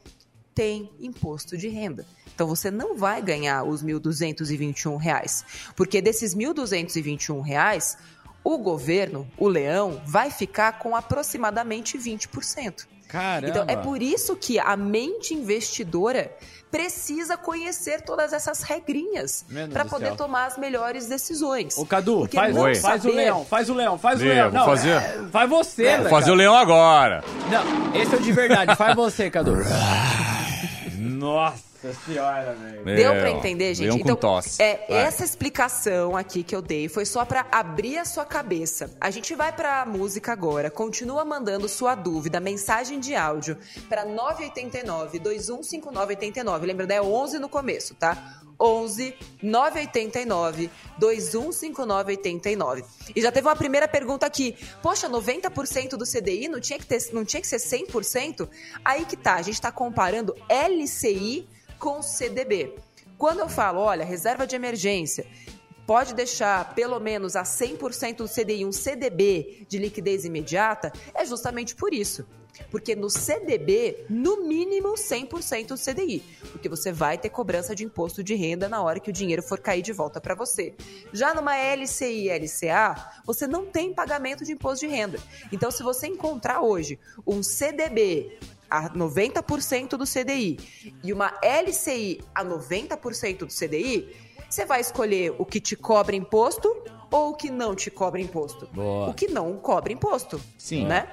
tem 0.53 0.89
imposto 1.01 1.57
de 1.57 1.67
renda. 1.67 2.05
Então 2.33 2.47
você 2.47 2.69
não 2.69 2.97
vai 2.97 3.21
ganhar 3.21 3.63
os 3.63 3.81
R$ 3.81 3.93
1.221, 3.93 5.45
porque 5.73 6.01
desses 6.01 6.33
R$ 6.33 6.45
1.221, 6.45 7.97
o 8.45 8.59
governo, 8.59 9.27
o 9.39 9.47
leão, 9.47 9.99
vai 10.05 10.29
ficar 10.29 10.77
com 10.77 10.95
aproximadamente 10.95 11.97
20%. 11.97 12.85
Caramba. 13.07 13.49
Então 13.49 13.65
é 13.67 13.75
por 13.75 14.01
isso 14.01 14.35
que 14.35 14.59
a 14.59 14.77
mente 14.77 15.33
investidora 15.33 16.31
precisa 16.69 17.37
conhecer 17.37 18.01
todas 18.01 18.33
essas 18.33 18.61
regrinhas 18.61 19.45
para 19.71 19.85
poder 19.85 20.07
céu. 20.07 20.15
tomar 20.15 20.45
as 20.45 20.57
melhores 20.57 21.07
decisões. 21.07 21.77
Ô 21.77 21.85
Cadu, 21.85 22.27
faz, 22.31 22.55
Oi. 22.55 22.75
faz 22.75 23.01
saber... 23.01 23.13
o 23.13 23.15
leão, 23.15 23.45
faz 23.45 23.69
o 23.69 23.73
leão, 23.73 23.97
faz 23.97 24.21
o 24.21 24.25
leão. 24.25 24.51
Não, 24.51 24.65
fazer... 24.65 24.89
É, 24.89 25.27
faz 25.31 25.49
você, 25.49 25.85
é, 25.85 25.97
Vou 25.99 26.09
fazer 26.09 26.31
o 26.31 26.35
leão 26.35 26.55
agora. 26.55 27.23
Não, 27.49 27.95
esse 27.95 28.13
é 28.13 28.17
o 28.17 28.21
de 28.21 28.31
verdade, 28.31 28.75
faz 28.75 28.95
você, 28.95 29.29
Cadu. 29.29 29.55
Nossa. 30.99 31.64
Nossa 31.85 31.99
senhora, 32.05 32.55
velho. 32.55 32.83
Deu 32.83 33.11
pra 33.13 33.29
entender, 33.29 33.75
gente? 33.75 34.01
então, 34.01 34.15
tosse. 34.15 34.61
É, 34.61 34.85
essa 34.89 35.23
explicação 35.23 36.17
aqui 36.17 36.43
que 36.43 36.55
eu 36.55 36.61
dei 36.61 36.89
foi 36.89 37.05
só 37.05 37.23
para 37.23 37.45
abrir 37.51 37.99
a 37.99 38.05
sua 38.05 38.25
cabeça. 38.25 38.89
A 38.99 39.11
gente 39.11 39.35
vai 39.35 39.51
pra 39.51 39.85
música 39.85 40.31
agora. 40.31 40.71
Continua 40.71 41.23
mandando 41.23 41.69
sua 41.69 41.93
dúvida, 41.93 42.39
mensagem 42.39 42.99
de 42.99 43.15
áudio 43.15 43.57
para 43.87 44.03
989 44.03 45.19
215989. 45.19 46.65
Lembra, 46.65 46.87
né? 46.87 47.01
11 47.01 47.37
no 47.37 47.47
começo, 47.47 47.93
tá? 47.93 48.41
11 48.59 49.15
989 49.43 50.69
215989. 50.97 52.83
E 53.15 53.21
já 53.21 53.31
teve 53.31 53.47
uma 53.47 53.55
primeira 53.55 53.87
pergunta 53.87 54.25
aqui. 54.25 54.55
Poxa, 54.81 55.07
90% 55.09 55.89
do 55.91 56.05
CDI 56.05 56.47
não 56.47 56.59
tinha 56.59 56.79
que 56.79 56.85
ter, 56.85 56.99
não 57.13 57.23
tinha 57.25 57.41
que 57.41 57.47
ser 57.47 57.57
100%? 57.57 58.49
Aí 58.83 59.05
que 59.05 59.15
tá, 59.15 59.35
a 59.35 59.41
gente 59.41 59.61
tá 59.61 59.71
comparando 59.71 60.35
LCI 60.49 61.47
com 61.79 62.01
CDB. 62.01 62.75
Quando 63.17 63.39
eu 63.39 63.49
falo, 63.49 63.79
olha, 63.79 64.03
reserva 64.03 64.45
de 64.45 64.55
emergência, 64.55 65.25
pode 65.85 66.13
deixar 66.13 66.73
pelo 66.73 66.99
menos 66.99 67.35
a 67.35 67.43
100% 67.43 68.17
do 68.17 68.29
CDI 68.29 68.65
um 68.65 68.71
CDB 68.71 69.65
de 69.67 69.77
liquidez 69.77 70.25
imediata, 70.25 70.91
é 71.13 71.25
justamente 71.25 71.75
por 71.75 71.93
isso. 71.93 72.25
Porque 72.71 72.95
no 72.95 73.09
CDB, 73.09 74.05
no 74.09 74.47
mínimo 74.47 74.93
100% 74.93 75.67
do 75.67 75.77
CDI, 75.77 76.23
porque 76.51 76.69
você 76.69 76.91
vai 76.91 77.17
ter 77.17 77.29
cobrança 77.29 77.75
de 77.75 77.83
imposto 77.83 78.23
de 78.23 78.33
renda 78.33 78.69
na 78.69 78.81
hora 78.81 78.99
que 78.99 79.09
o 79.09 79.13
dinheiro 79.13 79.43
for 79.43 79.59
cair 79.59 79.81
de 79.81 79.91
volta 79.91 80.21
para 80.21 80.35
você. 80.35 80.73
Já 81.11 81.33
numa 81.33 81.55
LCI 81.55 82.27
e 82.27 82.37
LCA, 82.37 83.11
você 83.25 83.45
não 83.45 83.65
tem 83.65 83.93
pagamento 83.93 84.45
de 84.45 84.53
imposto 84.53 84.85
de 84.85 84.91
renda. 84.91 85.19
Então, 85.51 85.69
se 85.69 85.83
você 85.83 86.07
encontrar 86.07 86.61
hoje 86.61 86.97
um 87.27 87.43
CDB 87.43 88.37
a 88.69 88.89
90% 88.89 89.97
do 89.97 90.05
CDI 90.05 90.59
e 91.03 91.13
uma 91.13 91.33
LCI 91.41 92.21
a 92.33 92.43
90% 92.43 93.39
do 93.39 93.47
CDI, 93.47 94.15
você 94.49 94.65
vai 94.65 94.81
escolher 94.81 95.35
o 95.37 95.45
que 95.45 95.59
te 95.59 95.75
cobra 95.75 96.15
imposto 96.15 96.75
ou 97.11 97.31
o 97.31 97.33
que 97.35 97.49
não 97.49 97.75
te 97.75 97.89
cobra 97.91 98.19
imposto? 98.19 98.67
Boa. 98.73 99.09
O 99.09 99.13
que 99.13 99.27
não 99.27 99.57
cobra 99.57 99.91
imposto. 99.91 100.39
Sim. 100.57 100.85
Né? 100.85 101.07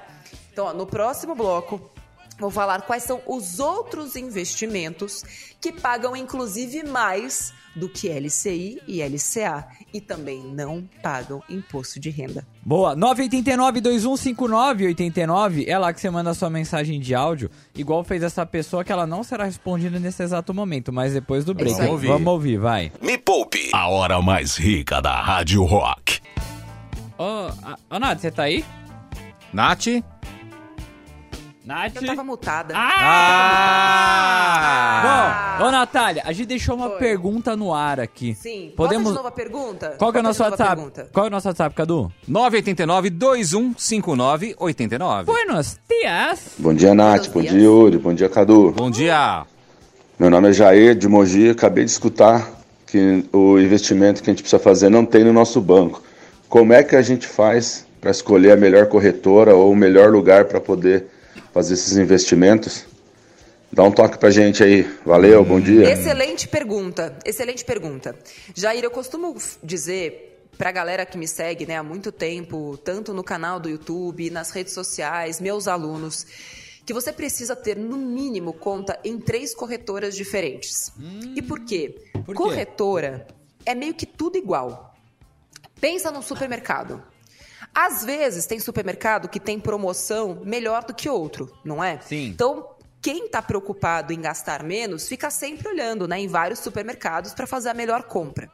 Então, 0.51 0.65
ó, 0.65 0.73
no 0.73 0.85
próximo 0.85 1.33
bloco, 1.35 1.92
Vou 2.39 2.49
falar 2.49 2.81
quais 2.81 3.03
são 3.03 3.21
os 3.27 3.59
outros 3.59 4.15
investimentos 4.15 5.23
que 5.61 5.71
pagam 5.71 6.15
inclusive 6.15 6.83
mais 6.83 7.53
do 7.75 7.89
que 7.89 8.07
LCI 8.07 8.81
e 8.87 9.01
LCA 9.01 9.65
e 9.93 9.99
também 9.99 10.41
não 10.43 10.87
pagam 11.01 11.41
imposto 11.49 11.99
de 11.99 12.09
renda. 12.09 12.47
Boa, 12.61 12.95
989-2159-89, 12.95 15.67
é 15.67 15.77
lá 15.77 15.91
que 15.91 15.99
você 15.99 16.09
manda 16.09 16.29
a 16.29 16.33
sua 16.33 16.49
mensagem 16.49 16.97
de 16.99 17.13
áudio, 17.15 17.51
igual 17.75 18.03
fez 18.03 18.23
essa 18.23 18.45
pessoa 18.45 18.83
que 18.83 18.91
ela 18.91 19.07
não 19.07 19.23
será 19.23 19.45
respondida 19.45 19.97
nesse 19.99 20.23
exato 20.23 20.53
momento, 20.53 20.91
mas 20.93 21.13
depois 21.13 21.45
do 21.45 21.53
break. 21.53 21.73
Vamos 21.73 21.91
ouvir. 21.91 22.07
Vamos 22.07 22.27
ouvir, 22.27 22.57
vai. 22.57 22.91
Me 23.01 23.17
Poupe, 23.17 23.69
a 23.73 23.87
hora 23.87 24.21
mais 24.21 24.57
rica 24.57 25.01
da 25.01 25.19
Rádio 25.19 25.63
Rock. 25.63 26.19
Ô, 27.17 27.49
oh, 27.89 27.99
Nath, 27.99 28.19
você 28.19 28.31
tá 28.31 28.43
aí? 28.43 28.63
Nath? 29.51 29.87
Nath? 31.65 31.95
Eu 31.95 32.05
tava 32.05 32.25
mutada. 32.25 32.73
Ah! 32.75 33.01
ah! 35.05 35.55
Bom, 35.59 35.67
ô 35.67 35.71
Natália, 35.71 36.21
a 36.25 36.33
gente 36.33 36.47
deixou 36.47 36.75
uma 36.75 36.89
Foi. 36.89 36.99
pergunta 36.99 37.55
no 37.55 37.73
ar 37.73 38.01
aqui. 38.01 38.35
Sim. 38.35 38.73
Podemos... 38.75 39.05
Bota 39.05 39.11
de 39.11 39.15
novo 39.15 39.27
a 39.29 39.31
pergunta. 39.31 39.95
Qual 39.97 40.11
que 40.11 40.17
é 40.17 40.19
o 40.19 40.23
nosso 40.23 40.43
WhatsApp? 40.43 40.75
Pergunta. 40.75 41.09
Qual 41.13 41.25
é 41.25 41.29
o 41.29 41.31
nosso 41.31 41.47
WhatsApp, 41.47 41.73
Cadu? 41.73 42.11
989-2159-89. 42.29 45.23
Buenos 45.23 45.79
dias. 45.89 46.55
Bom 46.59 46.73
dia, 46.73 46.93
Nath. 46.93 47.29
Bom 47.29 47.41
dia, 47.41 47.57
Yuri. 47.57 47.97
Bom 47.97 48.13
dia, 48.13 48.27
Cadu. 48.27 48.71
Bom 48.71 48.91
dia. 48.91 49.45
Meu 50.19 50.29
nome 50.29 50.49
é 50.49 50.53
Jair 50.53 50.95
de 50.95 51.07
Mogi. 51.07 51.49
Acabei 51.49 51.85
de 51.85 51.91
escutar 51.91 52.45
que 52.85 53.23
o 53.31 53.57
investimento 53.57 54.21
que 54.21 54.29
a 54.29 54.33
gente 54.33 54.43
precisa 54.43 54.61
fazer 54.61 54.89
não 54.89 55.05
tem 55.05 55.23
no 55.23 55.31
nosso 55.31 55.61
banco. 55.61 56.03
Como 56.49 56.73
é 56.73 56.83
que 56.83 56.97
a 56.97 57.01
gente 57.01 57.25
faz 57.25 57.87
para 58.01 58.11
escolher 58.11 58.51
a 58.51 58.57
melhor 58.57 58.87
corretora 58.87 59.55
ou 59.55 59.71
o 59.71 59.75
melhor 59.75 60.11
lugar 60.11 60.43
para 60.43 60.59
poder 60.59 61.12
fazer 61.53 61.75
esses 61.75 61.95
investimentos? 61.95 62.85
Dá 63.71 63.83
um 63.83 63.91
toque 63.91 64.17
pra 64.17 64.29
gente 64.29 64.63
aí. 64.63 64.83
Valeu, 65.05 65.45
bom 65.45 65.59
dia. 65.59 65.89
Excelente 65.91 66.47
pergunta. 66.47 67.17
Excelente 67.23 67.63
pergunta. 67.63 68.17
Jair, 68.55 68.83
eu 68.83 68.91
costumo 68.91 69.35
dizer 69.63 70.41
pra 70.57 70.71
galera 70.71 71.05
que 71.05 71.17
me 71.17 71.27
segue 71.27 71.65
né, 71.65 71.77
há 71.77 71.83
muito 71.83 72.11
tempo, 72.11 72.77
tanto 72.77 73.13
no 73.13 73.23
canal 73.23 73.59
do 73.59 73.69
YouTube, 73.69 74.29
nas 74.29 74.51
redes 74.51 74.73
sociais, 74.73 75.39
meus 75.39 75.67
alunos, 75.67 76.25
que 76.85 76.93
você 76.93 77.11
precisa 77.11 77.55
ter, 77.55 77.77
no 77.77 77.97
mínimo, 77.97 78.53
conta 78.53 78.99
em 79.03 79.17
três 79.17 79.55
corretoras 79.55 80.15
diferentes. 80.15 80.91
Hum, 80.99 81.33
e 81.35 81.41
por 81.41 81.61
quê? 81.61 81.95
Por 82.13 82.25
quê? 82.25 82.33
Corretora 82.33 83.27
é 83.65 83.73
meio 83.73 83.93
que 83.93 84.05
tudo 84.05 84.37
igual. 84.37 84.93
Pensa 85.79 86.11
num 86.11 86.21
supermercado. 86.21 87.01
Às 87.73 88.05
vezes 88.05 88.45
tem 88.45 88.59
supermercado 88.59 89.27
que 89.27 89.39
tem 89.39 89.59
promoção 89.59 90.41
melhor 90.43 90.83
do 90.83 90.93
que 90.93 91.09
outro, 91.09 91.51
não 91.63 91.83
é? 91.83 91.99
Sim. 92.01 92.27
Então, 92.27 92.69
quem 93.01 93.25
está 93.25 93.41
preocupado 93.41 94.13
em 94.13 94.21
gastar 94.21 94.63
menos 94.63 95.07
fica 95.07 95.29
sempre 95.29 95.67
olhando 95.67 96.07
né, 96.07 96.19
em 96.19 96.27
vários 96.27 96.59
supermercados 96.59 97.33
para 97.33 97.47
fazer 97.47 97.69
a 97.69 97.73
melhor 97.73 98.03
compra. 98.03 98.49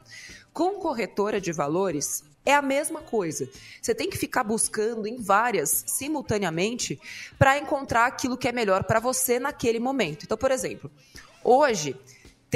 Com 0.53 0.79
corretora 0.79 1.39
de 1.39 1.51
valores, 1.51 2.23
é 2.45 2.53
a 2.53 2.61
mesma 2.61 3.01
coisa. 3.01 3.47
Você 3.81 3.93
tem 3.93 4.09
que 4.09 4.17
ficar 4.17 4.43
buscando 4.43 5.05
em 5.05 5.17
várias 5.17 5.83
simultaneamente 5.85 6.99
para 7.37 7.57
encontrar 7.57 8.07
aquilo 8.07 8.37
que 8.37 8.47
é 8.47 8.51
melhor 8.51 8.83
para 8.85 8.99
você 8.99 9.39
naquele 9.39 9.79
momento. 9.79 10.23
Então, 10.23 10.37
por 10.37 10.49
exemplo, 10.49 10.89
hoje 11.43 11.95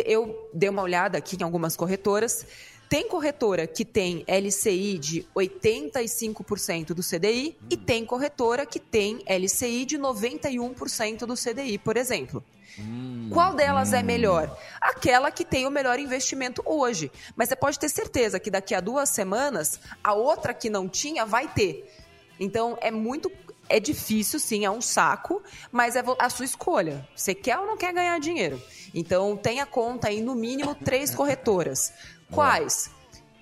eu 0.05 0.50
dei 0.53 0.70
uma 0.70 0.82
olhada 0.82 1.17
aqui 1.17 1.38
em 1.39 1.43
algumas 1.43 1.75
corretoras. 1.75 2.46
Tem 2.93 3.07
corretora 3.07 3.65
que 3.65 3.83
tem 3.83 4.23
LCI 4.27 5.00
de 5.00 5.27
85% 5.35 6.93
do 6.93 7.01
CDI 7.01 7.57
e 7.67 7.75
tem 7.75 8.05
corretora 8.05 8.67
que 8.67 8.79
tem 8.79 9.23
LCI 9.27 9.83
de 9.83 9.97
91% 9.97 11.25
do 11.25 11.33
CDI, 11.33 11.79
por 11.79 11.97
exemplo. 11.97 12.43
Hum, 12.77 13.31
Qual 13.33 13.55
delas 13.55 13.93
hum. 13.93 13.95
é 13.95 14.03
melhor? 14.03 14.55
Aquela 14.79 15.31
que 15.31 15.43
tem 15.43 15.65
o 15.65 15.71
melhor 15.71 15.97
investimento 15.97 16.62
hoje. 16.63 17.12
Mas 17.35 17.50
você 17.50 17.55
pode 17.55 17.79
ter 17.79 17.89
certeza 17.89 18.39
que 18.39 18.51
daqui 18.51 18.75
a 18.75 18.79
duas 18.79 19.09
semanas, 19.09 19.79
a 20.03 20.13
outra 20.13 20.53
que 20.53 20.69
não 20.69 20.88
tinha 20.88 21.25
vai 21.25 21.47
ter. 21.47 21.91
Então 22.39 22.77
é 22.79 22.91
muito. 22.91 23.31
É 23.69 23.79
difícil, 23.79 24.39
sim, 24.39 24.65
é 24.65 24.69
um 24.69 24.82
saco, 24.82 25.41
mas 25.71 25.95
é 25.95 26.03
a 26.19 26.29
sua 26.29 26.45
escolha. 26.45 27.08
Você 27.15 27.34
quer 27.34 27.58
ou 27.58 27.65
não 27.65 27.75
quer 27.75 27.91
ganhar 27.91 28.19
dinheiro? 28.19 28.62
Então 28.93 29.36
tenha 29.36 29.65
conta 29.65 30.12
em 30.12 30.21
no 30.21 30.36
mínimo 30.36 30.75
três 30.75 31.15
corretoras. 31.15 31.91
Quais? 32.34 32.89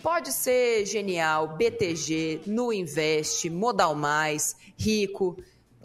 Pode 0.04 0.34
ser 0.34 0.86
Genial, 0.86 1.56
BTG, 1.56 2.42
Nu 2.46 2.74
Invest, 2.74 3.50
Modal 3.50 3.96
Mais, 3.96 4.54
Rico. 4.78 5.38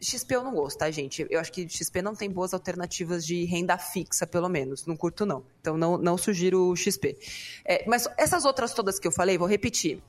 XP 0.02 0.34
eu 0.34 0.42
não 0.42 0.52
gosto, 0.52 0.78
tá, 0.78 0.90
gente? 0.90 1.24
Eu 1.30 1.38
acho 1.38 1.52
que 1.52 1.68
XP 1.68 2.02
não 2.02 2.16
tem 2.16 2.28
boas 2.28 2.52
alternativas 2.52 3.24
de 3.24 3.44
renda 3.44 3.78
fixa, 3.78 4.26
pelo 4.26 4.48
menos. 4.48 4.86
Não 4.86 4.96
curto, 4.96 5.24
não. 5.24 5.44
Então, 5.60 5.78
não, 5.78 5.96
não 5.96 6.18
sugiro 6.18 6.68
o 6.68 6.76
XP. 6.76 7.16
É, 7.64 7.84
mas 7.86 8.08
essas 8.18 8.44
outras 8.44 8.74
todas 8.74 8.98
que 8.98 9.06
eu 9.06 9.12
falei, 9.12 9.38
vou 9.38 9.46
repetir. 9.46 10.02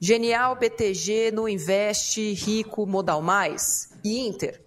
Genial, 0.00 0.56
BTG, 0.56 1.32
No 1.32 1.46
Invest, 1.46 2.32
Rico, 2.32 2.86
Modal 2.86 3.20
Mais 3.20 3.90
e 4.02 4.26
Inter. 4.26 4.62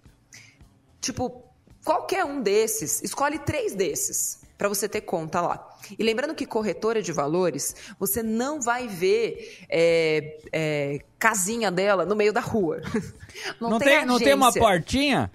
Tipo, 1.00 1.42
qualquer 1.84 2.24
um 2.24 2.40
desses, 2.40 3.02
escolhe 3.02 3.40
três 3.40 3.74
desses 3.74 4.40
para 4.56 4.68
você 4.68 4.88
ter 4.88 5.00
conta 5.00 5.40
lá. 5.40 5.65
E 5.98 6.02
lembrando 6.02 6.34
que 6.34 6.46
corretora 6.46 7.02
de 7.02 7.12
valores, 7.12 7.74
você 7.98 8.22
não 8.22 8.60
vai 8.60 8.86
ver 8.88 9.64
é, 9.68 10.38
é, 10.52 11.00
casinha 11.18 11.70
dela 11.70 12.04
no 12.04 12.16
meio 12.16 12.32
da 12.32 12.40
rua. 12.40 12.80
Não, 13.60 13.68
não 13.68 13.78
tem, 13.78 13.98
tem 13.98 14.06
não 14.06 14.18
tem 14.18 14.32
uma 14.32 14.50
portinha? 14.50 15.30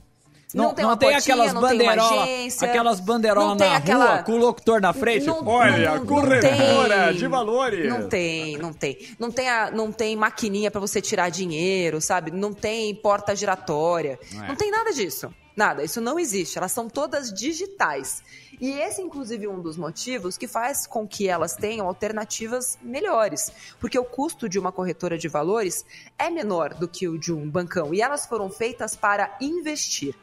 Não, 0.54 0.66
não, 0.66 0.74
tem, 0.74 0.86
não 0.86 0.98
tem 0.98 1.16
aquelas 1.16 1.54
bandeirolas, 1.54 2.64
aquelas 2.64 3.00
bandeirolas 3.00 3.58
na 3.58 3.78
aquela... 3.78 4.16
rua 4.16 4.24
com 4.24 4.32
o 4.34 4.38
locutor 4.38 4.82
na 4.82 4.92
frente. 4.92 5.26
Não, 5.26 5.48
Olha, 5.48 5.96
não, 5.96 6.06
corretora 6.06 7.14
de 7.14 7.28
valores. 7.28 7.90
Não 7.90 8.10
tem, 8.10 8.58
não 8.58 8.74
tem. 8.74 8.98
Não 9.18 9.32
tem, 9.32 9.50
a, 9.50 9.72
não 9.72 9.92
tem 9.92 10.16
maquininha 10.16 10.70
para 10.70 10.82
você 10.82 11.02
tirar 11.02 11.30
dinheiro, 11.30 12.02
sabe? 12.02 12.32
Não 12.32 12.54
tem 12.54 12.94
porta 12.96 13.36
giratória. 13.36 14.20
Não, 14.34 14.44
é. 14.44 14.48
não 14.50 14.56
tem 14.56 14.72
nada 14.72 14.92
disso. 14.92 15.34
Nada, 15.56 15.84
isso 15.84 16.02
não 16.02 16.20
existe. 16.20 16.58
Elas 16.58 16.72
são 16.72 16.90
todas 16.90 17.32
digitais. 17.32 18.24
E 18.62 18.70
esse, 18.74 19.02
inclusive, 19.02 19.48
é 19.48 19.50
um 19.50 19.60
dos 19.60 19.76
motivos 19.76 20.38
que 20.38 20.48
faz 20.48 20.86
com 20.86 21.08
que 21.08 21.28
elas 21.28 21.56
tenham 21.56 21.88
alternativas 21.88 22.78
melhores. 22.80 23.52
Porque 23.80 23.98
o 23.98 24.06
custo 24.06 24.48
de 24.48 24.60
uma 24.60 24.72
corretora 24.72 25.18
de 25.18 25.28
valores 25.28 25.84
é 26.16 26.30
menor 26.30 26.76
do 26.76 26.88
que 26.88 27.08
o 27.08 27.18
de 27.18 27.34
um 27.34 27.50
bancão. 27.50 27.92
E 27.92 28.04
elas 28.04 28.28
foram 28.28 28.52
feitas 28.52 28.96
para 28.96 29.36
investir. 29.42 30.14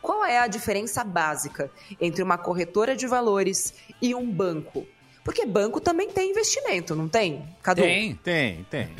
Qual 0.00 0.24
é 0.24 0.38
a 0.38 0.46
diferença 0.46 1.04
básica 1.04 1.70
entre 2.00 2.22
uma 2.22 2.38
corretora 2.38 2.96
de 2.96 3.06
valores 3.06 3.74
e 4.00 4.14
um 4.14 4.28
banco? 4.28 4.86
Porque 5.22 5.44
banco 5.44 5.78
também 5.78 6.10
tem 6.10 6.30
investimento, 6.30 6.96
não 6.96 7.08
tem? 7.08 7.46
Cadu? 7.62 7.82
Tem, 7.82 8.14
tem, 8.16 8.64
tem. 8.64 8.96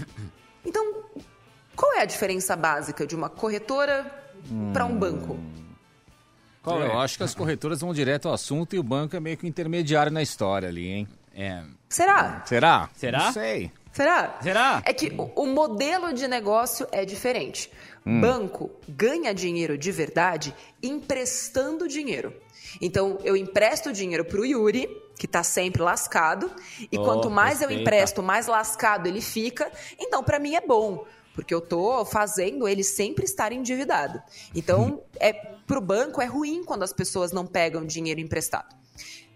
Então, 0.64 1.02
qual 1.74 1.94
é 1.94 2.02
a 2.02 2.04
diferença 2.04 2.54
básica 2.54 3.06
de 3.06 3.16
uma 3.16 3.30
corretora 3.30 4.06
hum... 4.50 4.70
para 4.72 4.84
um 4.84 4.96
banco? 4.96 5.38
Qual 6.62 6.80
Eu 6.80 6.92
é? 6.92 6.96
acho 6.96 7.16
que 7.16 7.24
as 7.24 7.34
corretoras 7.34 7.80
vão 7.80 7.92
direto 7.92 8.28
ao 8.28 8.34
assunto 8.34 8.76
e 8.76 8.78
o 8.78 8.82
banco 8.82 9.16
é 9.16 9.20
meio 9.20 9.36
que 9.36 9.46
intermediário 9.46 10.12
na 10.12 10.22
história 10.22 10.68
ali, 10.68 10.86
hein? 10.88 11.08
É. 11.34 11.62
Será? 11.88 12.42
Será? 12.46 12.90
Será? 12.94 13.18
Não 13.18 13.32
sei. 13.32 13.72
Será? 13.92 14.38
Será? 14.40 14.82
É 14.84 14.92
que 14.92 15.08
o, 15.08 15.42
o 15.42 15.46
modelo 15.46 16.12
de 16.12 16.28
negócio 16.28 16.86
é 16.92 17.04
diferente. 17.04 17.70
Hum. 18.06 18.20
Banco 18.20 18.70
ganha 18.88 19.34
dinheiro 19.34 19.76
de 19.76 19.90
verdade 19.90 20.54
emprestando 20.82 21.88
dinheiro. 21.88 22.34
Então, 22.80 23.18
eu 23.22 23.36
empresto 23.36 23.92
dinheiro 23.92 24.24
para 24.24 24.40
o 24.40 24.46
Yuri, 24.46 24.88
que 25.18 25.26
está 25.26 25.42
sempre 25.42 25.82
lascado, 25.82 26.50
e 26.90 26.98
oh, 26.98 27.04
quanto 27.04 27.30
mais 27.30 27.58
respeita. 27.58 27.74
eu 27.74 27.80
empresto, 27.80 28.22
mais 28.22 28.46
lascado 28.46 29.06
ele 29.06 29.20
fica. 29.20 29.70
Então, 29.98 30.22
para 30.22 30.38
mim 30.38 30.54
é 30.54 30.60
bom, 30.60 31.04
porque 31.34 31.54
eu 31.54 31.58
estou 31.58 32.04
fazendo 32.04 32.68
ele 32.68 32.84
sempre 32.84 33.24
estar 33.24 33.52
endividado. 33.52 34.22
Então, 34.54 35.02
é 35.18 35.32
para 35.32 35.78
o 35.78 35.80
banco 35.80 36.20
é 36.20 36.26
ruim 36.26 36.64
quando 36.64 36.82
as 36.82 36.92
pessoas 36.92 37.32
não 37.32 37.46
pegam 37.46 37.84
dinheiro 37.84 38.20
emprestado. 38.20 38.74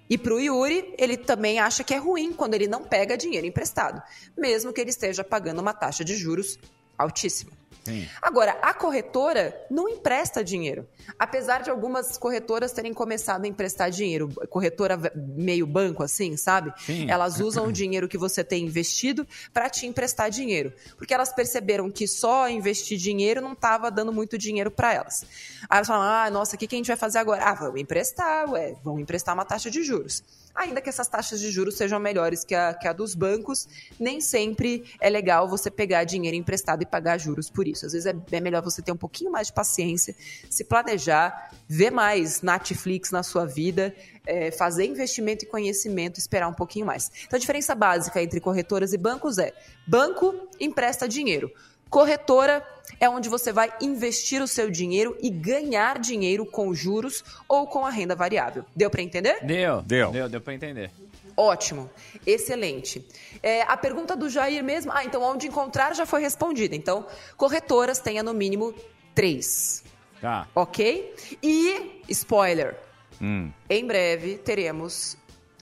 E 0.09 0.16
para 0.16 0.35
o 0.35 0.40
Yuri, 0.40 0.94
ele 0.98 1.16
também 1.16 1.59
acha 1.59 1.82
que 1.82 1.92
é 1.92 1.96
ruim 1.96 2.32
quando 2.32 2.54
ele 2.54 2.68
não 2.68 2.85
pega 2.85 3.16
dinheiro 3.16 3.46
emprestado, 3.46 4.00
mesmo 4.37 4.72
que 4.72 4.80
ele 4.80 4.90
esteja 4.90 5.24
pagando 5.24 5.61
uma 5.61 5.74
taxa 5.74 6.04
de 6.04 6.14
juros 6.14 6.59
altíssima. 6.96 7.52
Sim. 7.87 8.09
Agora, 8.20 8.59
a 8.61 8.75
corretora 8.75 9.57
não 9.70 9.88
empresta 9.88 10.42
dinheiro. 10.42 10.87
Apesar 11.18 11.62
de 11.62 11.70
algumas 11.70 12.18
corretoras 12.18 12.72
terem 12.72 12.92
começado 12.92 13.44
a 13.44 13.49
emprestar 13.49 13.90
dinheiro, 13.90 14.29
corretora 14.51 14.99
meio 15.14 15.66
banco 15.66 16.03
assim, 16.03 16.37
sabe? 16.37 16.72
Sim. 16.85 17.11
Elas 17.11 17.40
usam 17.40 17.66
o 17.66 17.72
dinheiro 17.72 18.09
que 18.09 18.18
você 18.18 18.42
tem 18.42 18.64
investido 18.64 19.27
para 19.53 19.70
te 19.70 19.87
emprestar 19.87 20.31
dinheiro, 20.31 20.72
porque 20.96 21.14
elas 21.14 21.33
perceberam 21.33 21.90
que 21.90 22.09
só 22.09 22.49
investir 22.49 22.99
dinheiro 22.99 23.40
não 23.40 23.53
estava 23.53 23.90
dando 23.90 24.12
muito 24.12 24.37
dinheiro 24.37 24.70
para 24.70 24.92
elas. 24.92 25.25
Aí 25.68 25.79
elas 25.79 25.87
falam: 25.87 26.03
"Ah, 26.03 26.31
nossa, 26.31 26.57
o 26.57 26.59
que, 26.59 26.66
que 26.66 26.75
a 26.75 26.79
gente 26.79 26.88
vai 26.88 26.96
fazer 26.96 27.18
agora? 27.18 27.44
Ah, 27.44 27.55
vamos 27.55 27.81
emprestar, 27.81 28.51
ué, 28.51 28.75
vamos 28.85 29.01
emprestar 29.01 29.35
uma 29.35 29.44
taxa 29.44 29.70
de 29.70 29.83
juros." 29.83 30.22
Ainda 30.57 30.81
que 30.81 30.88
essas 30.88 31.07
taxas 31.07 31.40
de 31.40 31.51
juros 31.51 31.77
sejam 31.77 32.01
melhores 32.01 32.45
que 32.45 32.55
a, 32.55 32.75
que 32.75 32.88
a 32.88 32.92
dos 32.92 33.14
bancos, 33.14 33.69
nem 34.01 34.21
sempre 34.21 34.85
é 35.01 35.11
legal 35.11 35.49
você 35.49 35.71
pegar 35.71 36.05
dinheiro 36.05 36.37
emprestado 36.37 36.83
e 36.83 36.87
pagar 36.87 37.19
juros 37.19 37.51
por 37.51 37.69
isso. 37.69 37.87
Às 37.87 37.92
vezes 37.92 38.07
é, 38.07 38.16
é 38.33 38.40
melhor 38.40 38.62
você 38.62 38.81
ter 38.83 38.92
um 38.92 38.97
pouquinho 38.97 39.31
mais 39.31 39.49
de 39.49 39.53
paciência, 39.53 40.14
se 40.49 40.64
planejar, 40.64 41.51
ver 41.69 41.90
mais 41.90 42.42
Netflix 42.42 43.11
na 43.11 43.23
sua 43.23 43.45
vida, 43.45 43.95
é, 44.27 44.51
fazer 44.51 44.87
investimento 44.87 45.45
e 45.45 45.49
conhecimento, 45.49 46.19
esperar 46.19 46.49
um 46.49 46.55
pouquinho 46.55 46.87
mais. 46.87 47.11
Então 47.27 47.37
a 47.37 47.40
diferença 47.40 47.75
básica 47.75 48.23
entre 48.23 48.40
corretoras 48.40 48.92
e 48.92 48.99
bancos 48.99 49.38
é: 49.38 49.53
banco 49.87 50.35
empresta 50.59 51.07
dinheiro. 51.07 51.51
Corretora 51.90 52.66
é 53.01 53.09
onde 53.09 53.29
você 53.29 53.53
vai 53.53 53.72
investir 53.81 54.42
o 54.42 54.46
seu 54.49 54.70
dinheiro 54.70 55.16
e 55.20 55.31
ganhar 55.31 55.99
dinheiro 55.99 56.44
com 56.46 56.72
juros 56.75 57.22
ou 57.49 57.66
com 57.66 57.85
a 57.85 57.90
renda 57.90 58.14
variável. 58.14 58.64
Deu 58.75 58.90
para 58.90 59.03
entender? 59.03 59.44
Deu. 59.44 59.83
Deu. 59.83 60.11
Deu, 60.11 60.29
deu 60.29 60.40
pra 60.40 60.55
entender. 60.55 60.90
Ótimo, 61.37 61.90
excelente. 62.27 63.07
É, 63.42 63.61
a 63.62 63.77
pergunta 63.77 64.16
do 64.16 64.29
Jair 64.31 64.64
mesmo, 64.64 64.90
ah, 64.94 65.05
então 65.05 65.22
onde 65.22 65.46
encontrar 65.46 65.94
já 65.94 66.07
foi 66.07 66.22
respondida. 66.22 66.75
Então, 66.75 67.07
corretoras 67.37 67.99
tenha 67.99 68.22
no 68.22 68.33
mínimo 68.33 68.75
três, 69.14 69.85
Tá. 70.20 70.49
ok? 70.55 71.14
E, 71.42 72.01
spoiler, 72.09 72.75
Hum. 73.20 73.51
em 73.68 73.87
breve 73.87 74.38
teremos 74.38 75.18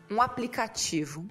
um 0.08 0.22
aplicativo, 0.22 1.26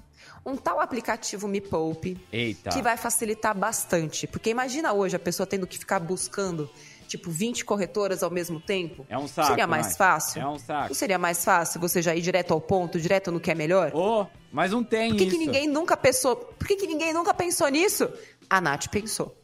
um 0.46 0.56
tal 0.58 0.80
aplicativo 0.80 1.48
Me 1.48 1.62
Poupe, 1.62 2.18
Eita. 2.32 2.70
que 2.72 2.82
vai 2.82 2.98
facilitar 2.98 3.58
bastante. 3.58 4.28
Porque 4.28 4.50
imagina 4.50 4.92
hoje 4.94 5.16
a 5.16 5.20
pessoa 5.20 5.48
tendo 5.48 5.66
que 5.66 5.78
ficar 5.78 6.00
buscando, 6.00 6.70
tipo, 7.08 7.32
20 7.32 7.64
corretoras 7.64 8.24
ao 8.24 8.30
mesmo 8.30 8.60
tempo. 8.60 9.06
É 9.10 9.18
um 9.18 9.28
saco, 9.28 9.50
Seria 9.50 9.68
mais 9.68 9.96
fácil? 9.96 10.42
É 10.42 10.48
um 10.48 10.60
saco. 10.60 10.90
Não 10.90 10.96
seria 10.96 11.18
mais 11.18 11.44
fácil 11.46 11.80
você 11.80 12.02
já 12.02 12.14
ir 12.16 12.22
direto 12.22 12.54
ao 12.54 12.60
ponto, 12.60 13.00
direto 13.00 13.32
no 13.32 13.40
que 13.40 13.52
é 13.52 13.56
melhor? 13.56 13.96
Ô, 13.96 14.28
mas 14.52 14.72
não 14.72 14.84
tem 14.84 15.12
Por 15.12 15.18
que, 15.18 15.24
isso. 15.24 15.32
que 15.32 15.46
ninguém 15.46 15.68
nunca 15.68 15.96
pensou? 15.96 16.36
Por 16.36 16.68
que, 16.68 16.76
que 16.76 16.88
ninguém 16.88 17.14
nunca 17.14 17.34
pensou 17.34 17.68
nisso? 17.70 18.10
A 18.50 18.60
Nath 18.60 18.88
pensou. 18.90 19.38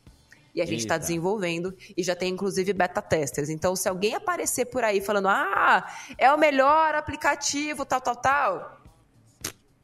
E 0.53 0.61
a 0.61 0.65
gente 0.65 0.79
está 0.79 0.97
desenvolvendo 0.97 1.73
e 1.95 2.03
já 2.03 2.15
tem 2.15 2.33
inclusive 2.33 2.73
beta 2.73 3.01
testers. 3.01 3.49
Então, 3.49 3.75
se 3.75 3.87
alguém 3.87 4.15
aparecer 4.15 4.65
por 4.65 4.83
aí 4.83 4.99
falando, 4.99 5.29
ah, 5.29 5.87
é 6.17 6.33
o 6.33 6.37
melhor 6.37 6.95
aplicativo, 6.95 7.85
tal, 7.85 8.01
tal, 8.01 8.15
tal, 8.15 8.81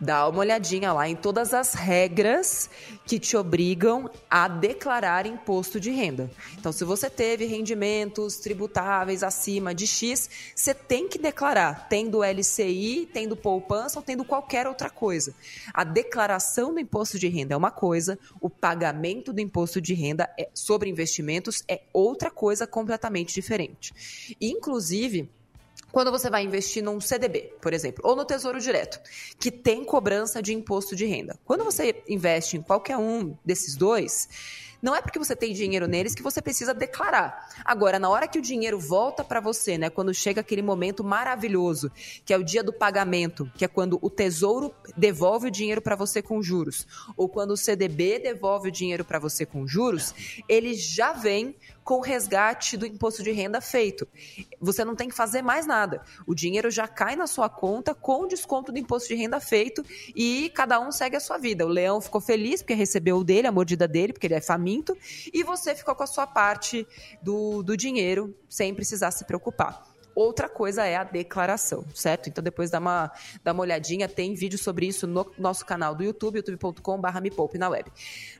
Dá 0.00 0.26
uma 0.26 0.38
olhadinha 0.38 0.94
lá 0.94 1.06
em 1.06 1.14
todas 1.14 1.52
as 1.52 1.74
regras 1.74 2.70
que 3.04 3.18
te 3.18 3.36
obrigam 3.36 4.10
a 4.30 4.48
declarar 4.48 5.26
imposto 5.26 5.78
de 5.78 5.90
renda. 5.90 6.30
Então, 6.58 6.72
se 6.72 6.84
você 6.84 7.10
teve 7.10 7.44
rendimentos 7.44 8.36
tributáveis 8.36 9.22
acima 9.22 9.74
de 9.74 9.86
X, 9.86 10.30
você 10.56 10.72
tem 10.72 11.06
que 11.06 11.18
declarar, 11.18 11.86
tendo 11.90 12.24
LCI, 12.24 13.10
tendo 13.12 13.36
poupança 13.36 13.98
ou 13.98 14.02
tendo 14.02 14.24
qualquer 14.24 14.66
outra 14.66 14.88
coisa. 14.88 15.34
A 15.74 15.84
declaração 15.84 16.72
do 16.72 16.80
imposto 16.80 17.18
de 17.18 17.28
renda 17.28 17.52
é 17.52 17.56
uma 17.56 17.70
coisa, 17.70 18.18
o 18.40 18.48
pagamento 18.48 19.34
do 19.34 19.40
imposto 19.40 19.82
de 19.82 19.92
renda 19.92 20.32
é- 20.38 20.48
sobre 20.54 20.88
investimentos 20.88 21.62
é 21.68 21.82
outra 21.92 22.30
coisa 22.30 22.66
completamente 22.66 23.34
diferente. 23.34 23.92
Inclusive, 24.40 25.28
quando 25.92 26.10
você 26.10 26.30
vai 26.30 26.42
investir 26.42 26.82
num 26.82 27.00
CDB, 27.00 27.52
por 27.60 27.72
exemplo, 27.72 28.02
ou 28.04 28.16
no 28.16 28.24
Tesouro 28.24 28.60
Direto, 28.60 29.00
que 29.38 29.50
tem 29.50 29.84
cobrança 29.84 30.42
de 30.42 30.54
imposto 30.54 30.94
de 30.94 31.06
renda. 31.06 31.38
Quando 31.44 31.64
você 31.64 32.02
investe 32.08 32.56
em 32.56 32.62
qualquer 32.62 32.96
um 32.96 33.36
desses 33.44 33.76
dois, 33.76 34.28
não 34.82 34.94
é 34.94 35.00
porque 35.02 35.18
você 35.18 35.36
tem 35.36 35.52
dinheiro 35.52 35.86
neles 35.86 36.14
que 36.14 36.22
você 36.22 36.40
precisa 36.40 36.72
declarar. 36.72 37.48
Agora, 37.64 37.98
na 37.98 38.08
hora 38.08 38.26
que 38.26 38.38
o 38.38 38.42
dinheiro 38.42 38.78
volta 38.78 39.22
para 39.22 39.40
você, 39.40 39.76
né, 39.76 39.90
quando 39.90 40.12
chega 40.14 40.40
aquele 40.40 40.62
momento 40.62 41.04
maravilhoso, 41.04 41.90
que 42.24 42.32
é 42.32 42.38
o 42.38 42.44
dia 42.44 42.62
do 42.62 42.72
pagamento, 42.72 43.50
que 43.54 43.64
é 43.64 43.68
quando 43.68 43.98
o 44.00 44.08
Tesouro 44.08 44.74
devolve 44.96 45.48
o 45.48 45.50
dinheiro 45.50 45.82
para 45.82 45.96
você 45.96 46.22
com 46.22 46.42
juros, 46.42 46.86
ou 47.16 47.28
quando 47.28 47.52
o 47.52 47.56
CDB 47.56 48.18
devolve 48.18 48.68
o 48.68 48.72
dinheiro 48.72 49.04
para 49.04 49.18
você 49.18 49.44
com 49.44 49.66
juros, 49.66 50.14
ele 50.48 50.74
já 50.74 51.12
vem 51.12 51.54
com 51.90 51.96
o 51.96 52.00
resgate 52.00 52.76
do 52.76 52.86
imposto 52.86 53.20
de 53.22 53.32
renda 53.32 53.60
feito. 53.60 54.06
Você 54.60 54.84
não 54.84 54.94
tem 54.94 55.08
que 55.08 55.14
fazer 55.14 55.42
mais 55.42 55.66
nada. 55.66 56.02
O 56.24 56.36
dinheiro 56.36 56.70
já 56.70 56.86
cai 56.86 57.16
na 57.16 57.26
sua 57.26 57.48
conta 57.48 57.94
com 57.94 58.22
o 58.22 58.28
desconto 58.28 58.70
do 58.70 58.78
imposto 58.78 59.08
de 59.08 59.16
renda 59.16 59.40
feito 59.40 59.84
e 60.14 60.50
cada 60.54 60.78
um 60.78 60.92
segue 60.92 61.16
a 61.16 61.20
sua 61.20 61.36
vida. 61.36 61.66
O 61.66 61.68
leão 61.68 62.00
ficou 62.00 62.20
feliz 62.20 62.62
porque 62.62 62.74
recebeu 62.74 63.16
o 63.16 63.24
dele, 63.24 63.48
a 63.48 63.52
mordida 63.52 63.88
dele, 63.88 64.12
porque 64.12 64.28
ele 64.28 64.34
é 64.34 64.40
e 65.32 65.42
você 65.42 65.74
ficou 65.74 65.94
com 65.94 66.02
a 66.02 66.06
sua 66.06 66.26
parte 66.26 66.86
do, 67.22 67.62
do 67.62 67.76
dinheiro 67.76 68.34
sem 68.48 68.74
precisar 68.74 69.10
se 69.10 69.24
preocupar. 69.24 69.90
Outra 70.14 70.48
coisa 70.48 70.84
é 70.84 70.96
a 70.96 71.04
declaração, 71.04 71.84
certo? 71.94 72.28
Então 72.28 72.42
depois 72.42 72.70
dá 72.70 72.78
uma, 72.78 73.10
dá 73.42 73.52
uma 73.52 73.62
olhadinha, 73.62 74.08
tem 74.08 74.34
vídeo 74.34 74.58
sobre 74.58 74.86
isso 74.86 75.06
no 75.06 75.30
nosso 75.38 75.64
canal 75.64 75.94
do 75.94 76.02
YouTube, 76.02 76.36
youtube.com.br 76.36 77.20
me 77.22 77.30
poupe 77.30 77.58
na 77.58 77.68
web. 77.68 77.90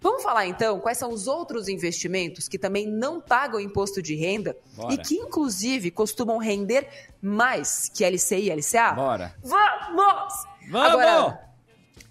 Vamos 0.00 0.22
falar 0.22 0.46
então 0.46 0.80
quais 0.80 0.98
são 0.98 1.10
os 1.10 1.26
outros 1.26 1.68
investimentos 1.68 2.48
que 2.48 2.58
também 2.58 2.86
não 2.86 3.20
pagam 3.20 3.60
imposto 3.60 4.02
de 4.02 4.14
renda 4.14 4.56
Bora. 4.74 4.92
e 4.92 4.98
que 4.98 5.14
inclusive 5.14 5.90
costumam 5.90 6.38
render 6.38 6.88
mais 7.22 7.88
que 7.88 8.04
LCI 8.04 8.48
e 8.48 8.52
LCA? 8.52 8.92
Bora. 8.92 9.34
Vamos! 9.42 10.34
Vamos! 10.68 10.88
Agora, 10.88 11.49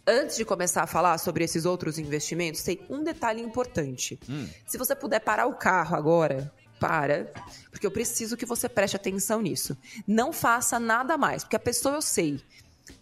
antes 0.09 0.35
de 0.35 0.43
começar 0.43 0.83
a 0.83 0.87
falar 0.87 1.17
sobre 1.17 1.43
esses 1.43 1.65
outros 1.65 1.97
investimentos, 1.99 2.63
tem 2.63 2.81
um 2.89 3.03
detalhe 3.03 3.41
importante. 3.41 4.19
Hum. 4.29 4.47
Se 4.65 4.77
você 4.77 4.95
puder 4.95 5.19
parar 5.19 5.45
o 5.45 5.53
carro 5.53 5.95
agora, 5.95 6.51
para, 6.79 7.31
porque 7.71 7.85
eu 7.85 7.91
preciso 7.91 8.37
que 8.37 8.45
você 8.45 8.67
preste 8.69 8.95
atenção 8.95 9.41
nisso. 9.41 9.77
Não 10.07 10.31
faça 10.31 10.79
nada 10.79 11.17
mais, 11.17 11.43
porque 11.43 11.55
a 11.55 11.59
pessoa 11.59 11.95
eu 11.95 12.01
sei 12.01 12.41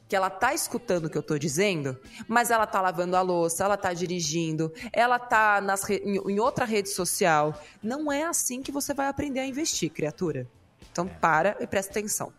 que 0.10 0.15
ela 0.15 0.30
tá 0.30 0.54
escutando 0.54 1.06
o 1.06 1.10
que 1.10 1.17
eu 1.17 1.24
tô 1.24 1.38
dizendo, 1.38 1.98
mas 2.28 2.50
ela 2.50 2.65
tá 2.65 2.82
lavando 2.82 3.15
a 3.15 3.22
louça, 3.22 3.63
ela 3.65 3.76
tá 3.78 3.93
dirigindo, 3.93 4.74
ela 4.93 5.20
tá 5.20 5.60
nas 5.62 5.84
re- 5.84 6.02
em, 6.06 6.39
outra 6.39 6.65
rede 6.65 6.89
social. 6.89 7.62
Não 7.84 8.12
é 8.12 8.24
assim 8.24 8.62
que 8.62 8.72
você 8.72 8.93
vai 8.93 9.08
aprender 9.08 9.41
a 9.41 9.46
investir, 9.46 9.89
criatura. 9.91 10.48
Então 10.91 11.08
para 11.08 11.58
e 11.60 11.67
presta 11.67 11.91
atenção. 11.91 12.32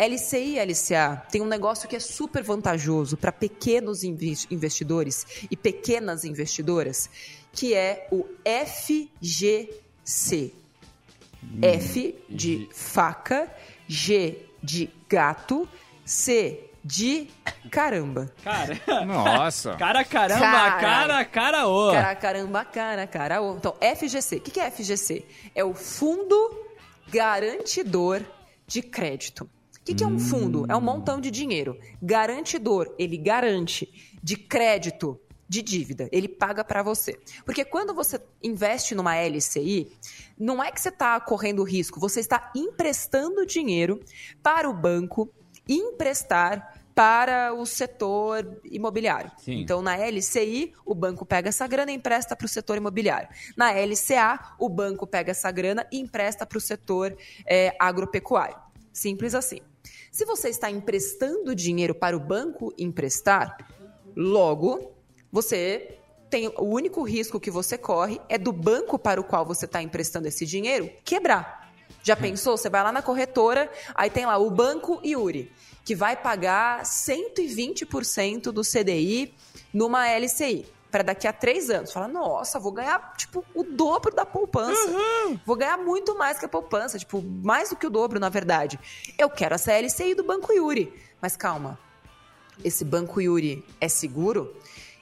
LCI 0.00 0.56
e 0.56 0.64
LCA 0.64 1.22
tem 1.30 1.42
um 1.42 1.46
negócio 1.46 1.88
que 1.88 1.94
é 1.96 2.00
super 2.00 2.42
vantajoso 2.42 3.16
para 3.16 3.30
pequenos 3.30 4.02
inves- 4.02 4.46
investidores 4.50 5.26
e 5.50 5.56
pequenas 5.56 6.24
investidoras, 6.24 7.10
que 7.52 7.74
é 7.74 8.08
o 8.10 8.24
FGC. 8.44 9.68
F 11.62 12.14
de 12.28 12.68
faca, 12.72 13.50
G 13.88 14.38
de 14.62 14.90
gato, 15.08 15.68
C 16.04 16.64
de 16.84 17.28
caramba. 17.70 18.32
Cara, 18.44 18.78
Nossa. 19.06 19.74
cara, 19.76 20.04
caramba, 20.04 20.40
Cara. 20.40 20.80
cara, 20.80 21.24
cara, 21.24 21.68
ô. 21.68 21.92
Cara, 21.92 22.14
caramba, 22.14 22.64
cara, 22.64 23.06
cara. 23.06 23.42
ô. 23.42 23.56
Então, 23.56 23.74
FGC. 23.96 24.36
O 24.36 24.40
que 24.40 24.50
que 24.50 24.60
é 24.60 24.70
FGC? 24.70 25.24
É 25.54 25.64
o 25.64 25.74
Fundo 25.74 26.66
Garantidor 27.08 28.22
de 28.66 28.82
Crédito. 28.82 29.48
O 29.80 29.84
que, 29.84 29.94
que 29.94 30.04
é 30.04 30.06
um 30.06 30.18
fundo? 30.18 30.66
É 30.68 30.76
um 30.76 30.80
montão 30.80 31.20
de 31.20 31.30
dinheiro. 31.30 31.78
Garantidor, 32.02 32.94
ele 32.98 33.16
garante 33.16 33.90
de 34.22 34.36
crédito, 34.36 35.18
de 35.48 35.62
dívida. 35.62 36.08
Ele 36.12 36.28
paga 36.28 36.62
para 36.62 36.82
você. 36.82 37.18
Porque 37.44 37.64
quando 37.64 37.94
você 37.94 38.20
investe 38.42 38.94
numa 38.94 39.16
LCI, 39.16 39.90
não 40.38 40.62
é 40.62 40.70
que 40.70 40.80
você 40.80 40.90
está 40.90 41.18
correndo 41.18 41.64
risco, 41.64 41.98
você 41.98 42.20
está 42.20 42.52
emprestando 42.54 43.46
dinheiro 43.46 44.00
para 44.42 44.68
o 44.68 44.74
banco 44.74 45.32
emprestar 45.68 46.80
para 46.94 47.54
o 47.54 47.64
setor 47.64 48.60
imobiliário. 48.64 49.30
Sim. 49.38 49.60
Então, 49.60 49.80
na 49.80 49.96
LCI, 49.96 50.74
o 50.84 50.94
banco 50.94 51.24
pega 51.24 51.48
essa 51.48 51.66
grana 51.66 51.90
e 51.90 51.94
empresta 51.94 52.36
para 52.36 52.44
o 52.44 52.48
setor 52.48 52.76
imobiliário. 52.76 53.28
Na 53.56 53.70
LCA, 53.70 54.54
o 54.58 54.68
banco 54.68 55.06
pega 55.06 55.30
essa 55.30 55.50
grana 55.50 55.86
e 55.90 55.98
empresta 55.98 56.44
para 56.44 56.58
o 56.58 56.60
setor 56.60 57.16
é, 57.46 57.74
agropecuário. 57.78 58.56
Simples 58.92 59.34
assim. 59.34 59.60
Se 60.10 60.24
você 60.24 60.48
está 60.48 60.70
emprestando 60.70 61.54
dinheiro 61.54 61.94
para 61.94 62.16
o 62.16 62.20
banco 62.20 62.72
emprestar, 62.78 63.56
logo 64.16 64.92
você 65.30 65.96
tem 66.28 66.48
o 66.48 66.64
único 66.64 67.02
risco 67.02 67.40
que 67.40 67.50
você 67.50 67.76
corre 67.76 68.20
é 68.28 68.38
do 68.38 68.52
banco 68.52 68.98
para 68.98 69.20
o 69.20 69.24
qual 69.24 69.44
você 69.44 69.64
está 69.64 69.82
emprestando 69.82 70.28
esse 70.28 70.46
dinheiro 70.46 70.90
quebrar. 71.04 71.72
Já 72.02 72.16
pensou? 72.16 72.56
Você 72.56 72.70
vai 72.70 72.82
lá 72.82 72.92
na 72.92 73.02
corretora, 73.02 73.70
aí 73.94 74.08
tem 74.08 74.24
lá 74.24 74.38
o 74.38 74.50
Banco 74.50 75.00
Yuri, 75.04 75.52
que 75.84 75.94
vai 75.94 76.16
pagar 76.16 76.82
120% 76.82 78.52
do 78.52 78.62
CDI 78.62 79.34
numa 79.72 80.08
LCI 80.08 80.66
para 80.90 81.02
daqui 81.02 81.26
a 81.26 81.32
três 81.32 81.70
anos. 81.70 81.92
Fala, 81.92 82.08
nossa, 82.08 82.58
vou 82.58 82.72
ganhar, 82.72 83.14
tipo, 83.16 83.44
o 83.54 83.62
dobro 83.62 84.14
da 84.14 84.26
poupança. 84.26 84.88
Vou 85.46 85.56
ganhar 85.56 85.76
muito 85.76 86.16
mais 86.18 86.38
que 86.38 86.44
a 86.44 86.48
poupança, 86.48 86.98
tipo, 86.98 87.22
mais 87.22 87.70
do 87.70 87.76
que 87.76 87.86
o 87.86 87.90
dobro, 87.90 88.18
na 88.18 88.28
verdade. 88.28 88.78
Eu 89.18 89.30
quero 89.30 89.54
essa 89.54 89.72
LCI 89.72 90.14
do 90.14 90.24
Banco 90.24 90.52
Yuri. 90.52 90.92
Mas 91.20 91.36
calma, 91.36 91.78
esse 92.64 92.84
Banco 92.84 93.20
Yuri 93.20 93.64
é 93.80 93.88
seguro? 93.88 94.56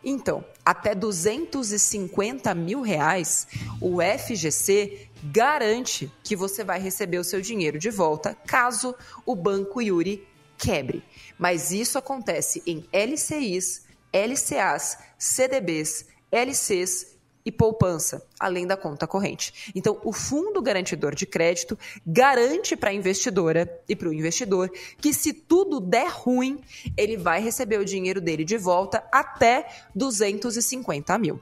Então, 0.05 0.45
até 0.65 0.95
250 0.95 2.55
mil 2.55 2.81
reais, 2.81 3.49
o 3.81 3.99
FGC 4.01 5.09
garante 5.25 6.13
que 6.23 6.37
você 6.37 6.63
vai 6.63 6.79
receber 6.81 7.19
o 7.19 7.25
seu 7.25 7.41
dinheiro 7.41 7.79
de 7.79 7.91
volta 7.91 8.37
caso 8.47 8.95
o 9.27 9.35
Banco 9.35 9.83
Yuri 9.83 10.27
quebre. 10.57 11.03
Mas 11.39 11.73
isso 11.73 11.99
acontece 11.99 12.63
em 12.67 12.87
LCIs, 12.93 13.88
LCAs, 14.13 14.99
CDBs, 15.19 16.07
LCs 16.31 17.19
e 17.49 17.53
poupança, 17.53 18.23
além 18.39 18.67
da 18.67 18.77
conta 18.77 19.07
corrente. 19.07 19.73
Então, 19.75 19.99
o 20.05 20.13
Fundo 20.13 20.61
Garantidor 20.61 21.15
de 21.15 21.25
Crédito 21.25 21.79
garante 22.07 22.77
para 22.77 22.91
a 22.91 22.95
investidora 22.95 23.81
e 23.89 23.97
para 23.97 24.09
o 24.09 24.13
investidor 24.13 24.71
que, 25.01 25.15
se 25.15 25.33
tudo 25.33 25.81
der 25.81 26.11
ruim, 26.11 26.61
ele 26.97 27.17
vai 27.17 27.41
receber 27.41 27.79
o 27.79 27.85
dinheiro 27.85 28.21
dele 28.21 28.45
de 28.45 28.59
volta 28.59 29.03
até 29.11 29.67
250 29.95 31.17
mil. 31.17 31.41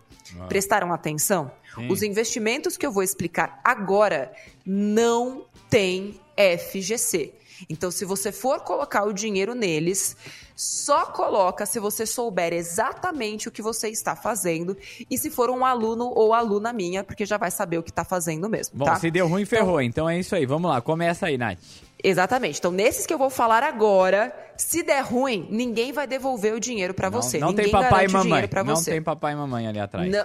Prestaram 0.48 0.92
atenção? 0.92 1.50
Os 1.90 2.02
investimentos 2.02 2.76
que 2.76 2.86
eu 2.86 2.92
vou 2.92 3.02
explicar 3.02 3.60
agora 3.64 4.32
não 4.64 5.44
têm 5.68 6.20
FGC. 6.36 7.34
Então, 7.68 7.90
se 7.90 8.04
você 8.04 8.30
for 8.32 8.60
colocar 8.60 9.04
o 9.04 9.12
dinheiro 9.12 9.54
neles, 9.54 10.16
só 10.54 11.06
coloca 11.06 11.66
se 11.66 11.78
você 11.78 12.06
souber 12.06 12.52
exatamente 12.52 13.48
o 13.48 13.50
que 13.50 13.62
você 13.62 13.88
está 13.88 14.16
fazendo 14.16 14.76
e 15.10 15.18
se 15.18 15.30
for 15.30 15.50
um 15.50 15.64
aluno 15.64 16.06
ou 16.14 16.32
aluna 16.32 16.72
minha, 16.72 17.04
porque 17.04 17.26
já 17.26 17.36
vai 17.36 17.50
saber 17.50 17.78
o 17.78 17.82
que 17.82 17.90
está 17.90 18.04
fazendo 18.04 18.48
mesmo, 18.48 18.78
Bom, 18.78 18.84
tá? 18.84 18.96
se 18.96 19.10
deu 19.10 19.28
ruim, 19.28 19.44
ferrou. 19.44 19.80
Então 19.80 20.08
é 20.08 20.18
isso 20.18 20.34
aí. 20.34 20.46
Vamos 20.46 20.70
lá, 20.70 20.80
começa 20.80 21.26
aí, 21.26 21.36
Nath. 21.36 21.58
Exatamente. 22.02 22.58
Então, 22.58 22.70
nesses 22.70 23.06
que 23.06 23.12
eu 23.12 23.18
vou 23.18 23.30
falar 23.30 23.62
agora, 23.62 24.34
se 24.56 24.82
der 24.82 25.02
ruim, 25.02 25.46
ninguém 25.50 25.92
vai 25.92 26.06
devolver 26.06 26.54
o 26.54 26.60
dinheiro 26.60 26.94
para 26.94 27.08
você. 27.08 27.38
Não, 27.38 27.52
tem 27.52 27.70
papai 27.70 28.04
e 28.04 28.08
mamãe. 28.08 28.48
Não 28.64 28.82
tem 28.82 29.02
papai 29.02 29.32
e 29.32 29.36
mamãe 29.36 29.66
ali 29.66 29.80
atrás. 29.80 30.10
Não- 30.10 30.24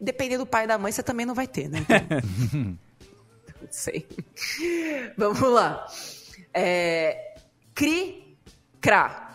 Dependendo 0.00 0.44
do 0.44 0.46
pai 0.46 0.64
e 0.64 0.66
da 0.66 0.78
mãe, 0.78 0.90
você 0.90 1.02
também 1.02 1.26
não 1.26 1.34
vai 1.34 1.46
ter, 1.46 1.68
né? 1.68 1.84
Então... 1.90 2.78
não 3.60 3.68
sei. 3.70 4.06
Vamos 5.16 5.42
lá. 5.42 5.86
É... 6.52 7.34
Cri, 7.74 8.36
cra. 8.80 9.28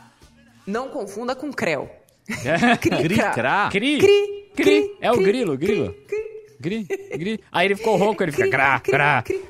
Não 0.68 0.90
confunda 0.90 1.36
com 1.36 1.52
creu. 1.52 1.90
Cri, 2.82 3.16
cra. 3.34 3.70
Cri. 3.72 3.98
Cri, 4.00 4.52
Cri. 4.56 4.98
É 5.02 5.12
o 5.12 5.18
grilo, 5.18 5.58
cri, 5.58 5.68
grilo. 5.68 5.94
cri, 6.08 6.36
Gri, 6.60 6.88
gri. 7.18 7.44
Aí 7.52 7.68
ele 7.68 7.76
ficou 7.76 7.96
rouco, 7.98 8.24
ele 8.24 8.32
fica 8.32 8.50
crá, 8.50 8.80
cri, 8.80 8.92
crá. 8.92 9.22
cri. 9.22 9.46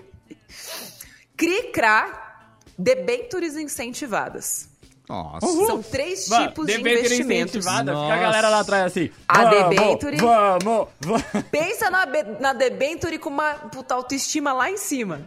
Cri, 1.37 1.63
cra, 1.71 2.43
debêntures 2.77 3.55
incentivadas. 3.55 4.67
Nossa. 5.07 5.45
São 5.67 5.83
três 5.83 6.27
Mano, 6.27 6.47
tipos 6.47 6.65
de 6.65 6.79
investimentos. 6.79 7.63
Fica 7.63 7.79
a 7.79 8.17
galera 8.17 8.49
lá 8.49 8.61
atrás 8.61 8.85
assim. 8.85 9.11
A 9.27 9.43
vamos, 9.43 9.69
debênture- 9.69 10.17
Vamos, 10.17 10.87
vamos. 10.99 11.21
Pensa 11.51 11.91
na, 11.91 12.07
na 12.39 12.53
debenture 12.53 13.19
com 13.19 13.29
uma 13.29 13.53
puta 13.53 13.93
autoestima 13.93 14.51
lá 14.51 14.71
em 14.71 14.77
cima. 14.77 15.21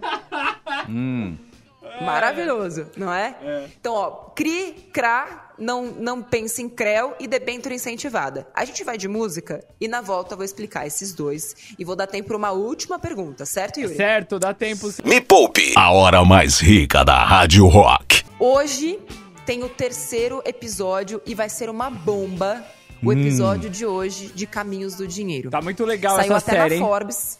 Maravilhoso, 2.00 2.86
não 2.96 3.12
é? 3.12 3.34
Então, 3.80 3.94
ó, 3.94 4.10
CRI, 4.30 4.88
CRA, 4.92 5.52
não, 5.58 5.86
não 5.86 6.22
pense 6.22 6.62
em 6.62 6.68
CREL 6.68 7.14
e 7.18 7.26
debenture 7.26 7.74
incentivada. 7.74 8.46
A 8.54 8.64
gente 8.64 8.84
vai 8.84 8.96
de 8.96 9.08
música 9.08 9.64
e 9.80 9.88
na 9.88 10.00
volta 10.00 10.34
eu 10.34 10.36
vou 10.36 10.44
explicar 10.44 10.86
esses 10.86 11.12
dois. 11.12 11.74
E 11.78 11.84
vou 11.84 11.96
dar 11.96 12.06
tempo 12.06 12.28
para 12.28 12.36
uma 12.36 12.52
última 12.52 12.98
pergunta, 12.98 13.44
certo, 13.44 13.80
Yuri? 13.80 13.96
Certo, 13.96 14.38
dá 14.38 14.54
tempo. 14.54 14.90
sim. 14.90 15.02
Me 15.04 15.20
Poupe, 15.20 15.74
a 15.76 15.90
hora 15.90 16.24
mais 16.24 16.58
rica 16.58 17.04
da 17.04 17.24
Rádio 17.24 17.66
Rock. 17.66 18.24
Hoje 18.38 18.98
tem 19.44 19.64
o 19.64 19.68
terceiro 19.68 20.42
episódio 20.44 21.20
e 21.26 21.34
vai 21.34 21.48
ser 21.48 21.68
uma 21.68 21.90
bomba 21.90 22.64
o 23.02 23.12
episódio 23.12 23.70
de 23.70 23.86
hoje 23.86 24.28
de 24.34 24.46
Caminhos 24.46 24.96
do 24.96 25.06
Dinheiro. 25.06 25.50
Tá 25.50 25.62
muito 25.62 25.84
legal 25.84 26.16
saiu 26.16 26.34
essa 26.34 26.50
até 26.50 26.58
série, 26.58 26.68
na 26.70 26.74
hein? 26.76 26.80
Forbes. 26.80 27.38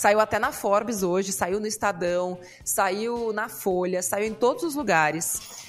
Saiu 0.00 0.18
até 0.18 0.38
na 0.38 0.50
Forbes 0.50 1.02
hoje, 1.02 1.30
saiu 1.30 1.60
no 1.60 1.66
Estadão, 1.66 2.40
saiu 2.64 3.34
na 3.34 3.50
Folha, 3.50 4.00
saiu 4.00 4.28
em 4.28 4.32
todos 4.32 4.64
os 4.64 4.74
lugares. 4.74 5.60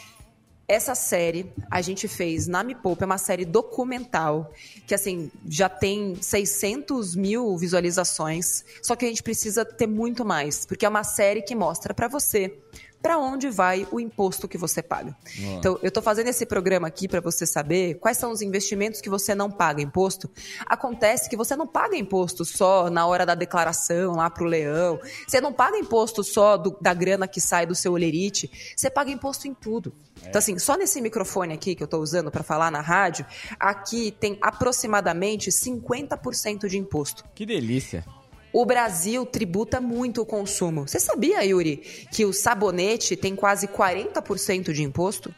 Essa 0.69 0.95
série 0.95 1.51
a 1.69 1.81
gente 1.81 2.07
fez 2.07 2.47
na 2.47 2.63
Me 2.63 2.73
Poupa, 2.73 3.03
é 3.03 3.07
uma 3.07 3.17
série 3.17 3.43
documental, 3.43 4.53
que 4.87 4.95
assim, 4.95 5.29
já 5.45 5.67
tem 5.67 6.15
600 6.15 7.13
mil 7.13 7.57
visualizações, 7.57 8.63
só 8.81 8.95
que 8.95 9.03
a 9.03 9.09
gente 9.09 9.21
precisa 9.21 9.65
ter 9.65 9.85
muito 9.85 10.23
mais, 10.23 10.65
porque 10.65 10.85
é 10.85 10.89
uma 10.89 11.03
série 11.03 11.41
que 11.41 11.53
mostra 11.53 11.93
pra 11.93 12.07
você 12.07 12.57
pra 13.01 13.17
onde 13.17 13.49
vai 13.49 13.87
o 13.91 13.99
imposto 13.99 14.47
que 14.47 14.57
você 14.57 14.81
paga. 14.81 15.15
Então, 15.37 15.79
eu 15.81 15.89
tô 15.91 16.01
fazendo 16.01 16.27
esse 16.27 16.45
programa 16.45 16.87
aqui 16.87 17.07
pra 17.07 17.19
você 17.19 17.45
saber 17.45 17.95
quais 17.95 18.17
são 18.17 18.31
os 18.31 18.41
investimentos 18.41 19.01
que 19.01 19.09
você 19.09 19.33
não 19.33 19.49
paga 19.49 19.81
imposto. 19.81 20.29
Acontece 20.65 21.29
que 21.29 21.35
você 21.35 21.55
não 21.55 21.65
paga 21.67 21.95
imposto 21.97 22.45
só 22.45 22.89
na 22.89 23.05
hora 23.07 23.25
da 23.25 23.33
declaração 23.35 24.15
lá 24.15 24.29
pro 24.29 24.45
leão. 24.45 24.99
Você 25.27 25.41
não 25.41 25.51
paga 25.51 25.77
imposto 25.77 26.23
só 26.23 26.57
do- 26.57 26.77
da 26.81 26.93
grana 26.93 27.27
que 27.27 27.41
sai 27.41 27.65
do 27.65 27.73
seu 27.75 27.93
olerite. 27.93 28.51
Você 28.75 28.89
paga 28.89 29.09
imposto 29.11 29.47
em 29.47 29.53
tudo. 29.53 29.93
Então, 30.23 30.37
assim, 30.37 30.59
só 30.59 30.77
nesse 30.77 31.01
microfone 31.01 31.53
aqui 31.53 31.73
que 31.73 31.81
eu 31.81 31.87
tô 31.87 31.97
usando 31.97 32.29
pra 32.29 32.43
falar 32.43 32.69
na 32.69 32.81
rádio, 32.81 33.25
aqui 33.59 34.11
tem 34.11 34.37
aproximadamente 34.41 35.51
50% 35.51 36.67
de 36.67 36.77
imposto. 36.77 37.23
Que 37.33 37.45
delícia. 37.45 38.05
O 38.53 38.65
Brasil 38.65 39.25
tributa 39.25 39.79
muito 39.79 40.21
o 40.21 40.25
consumo. 40.25 40.87
Você 40.87 40.99
sabia, 40.99 41.43
Yuri, 41.45 41.77
que 42.11 42.25
o 42.25 42.33
sabonete 42.33 43.15
tem 43.15 43.35
quase 43.35 43.67
40% 43.67 44.73
de 44.73 44.83
imposto? 44.83 45.33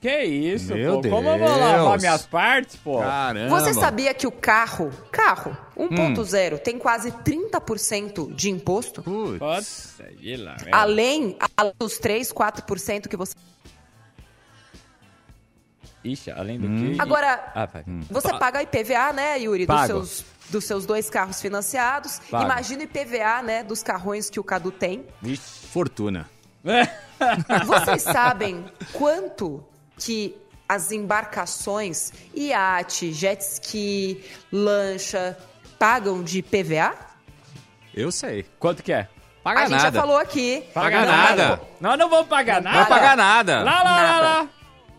Que 0.00 0.24
isso, 0.24 0.74
Meu 0.74 1.00
pô. 1.02 1.08
Como 1.10 1.28
eu 1.28 1.38
vou 1.38 1.48
Deus. 1.48 1.58
lavar 1.60 1.98
minhas 1.98 2.24
partes, 2.26 2.76
pô? 2.76 3.00
Caramba. 3.00 3.48
Você 3.60 3.74
sabia 3.74 4.14
que 4.14 4.26
o 4.26 4.32
carro, 4.32 4.90
carro 5.12 5.54
1.0, 5.76 6.58
tem 6.58 6.78
quase 6.78 7.10
30% 7.12 8.34
de 8.34 8.50
imposto? 8.50 9.02
Putz. 9.02 9.98
Além, 10.72 11.36
além 11.56 11.74
dos 11.78 11.98
3, 11.98 12.32
4% 12.32 13.08
que 13.08 13.16
você. 13.16 13.34
Ixi, 16.02 16.30
além 16.30 16.58
do 16.58 16.66
que... 16.94 16.98
Agora, 17.00 17.52
Ah, 17.54 17.66
vai. 17.66 17.84
você 18.10 18.32
paga 18.38 18.62
IPVA, 18.62 19.12
né, 19.12 19.38
Yuri, 19.38 19.66
dos 19.66 19.76
Pago. 19.76 19.86
seus, 19.86 20.24
dos 20.50 20.64
seus 20.64 20.84
dois 20.86 21.08
carros 21.08 21.40
financiados. 21.40 22.20
Pago. 22.30 22.44
Imagina 22.44 22.80
o 22.80 22.84
IPVA, 22.84 23.42
né, 23.42 23.62
dos 23.62 23.82
carrões 23.82 24.28
que 24.28 24.38
o 24.40 24.44
Cadu 24.44 24.70
tem. 24.70 25.06
Vixe. 25.22 25.66
Fortuna. 25.68 26.28
Vocês 27.66 28.02
sabem 28.02 28.64
quanto 28.92 29.64
que 29.96 30.36
as 30.68 30.92
embarcações, 30.92 32.12
iate, 32.34 33.12
jet 33.12 33.40
ski, 33.42 34.24
lancha, 34.52 35.36
pagam 35.78 36.22
de 36.22 36.42
PVA? 36.42 36.94
Eu 37.94 38.12
sei. 38.12 38.44
Quanto 38.58 38.82
que 38.82 38.92
é? 38.92 39.08
Paga 39.42 39.60
a 39.60 39.66
gente 39.66 39.78
nada. 39.82 39.90
já 39.90 40.00
falou 40.00 40.16
aqui. 40.18 40.64
Paga 40.74 41.00
Não 41.00 41.06
nada. 41.06 41.60
Nós 41.80 41.98
não 41.98 42.10
vamos 42.10 42.28
pagar 42.28 42.62
Não 42.62 42.70
nada. 42.70 42.80
Não 42.80 42.86
pagar 42.86 43.16
nada. 43.16 43.62
Lá, 43.62 43.82
lá, 43.82 43.82
lá, 43.82 44.02
Nada. 44.02 44.22
lá. 44.22 44.48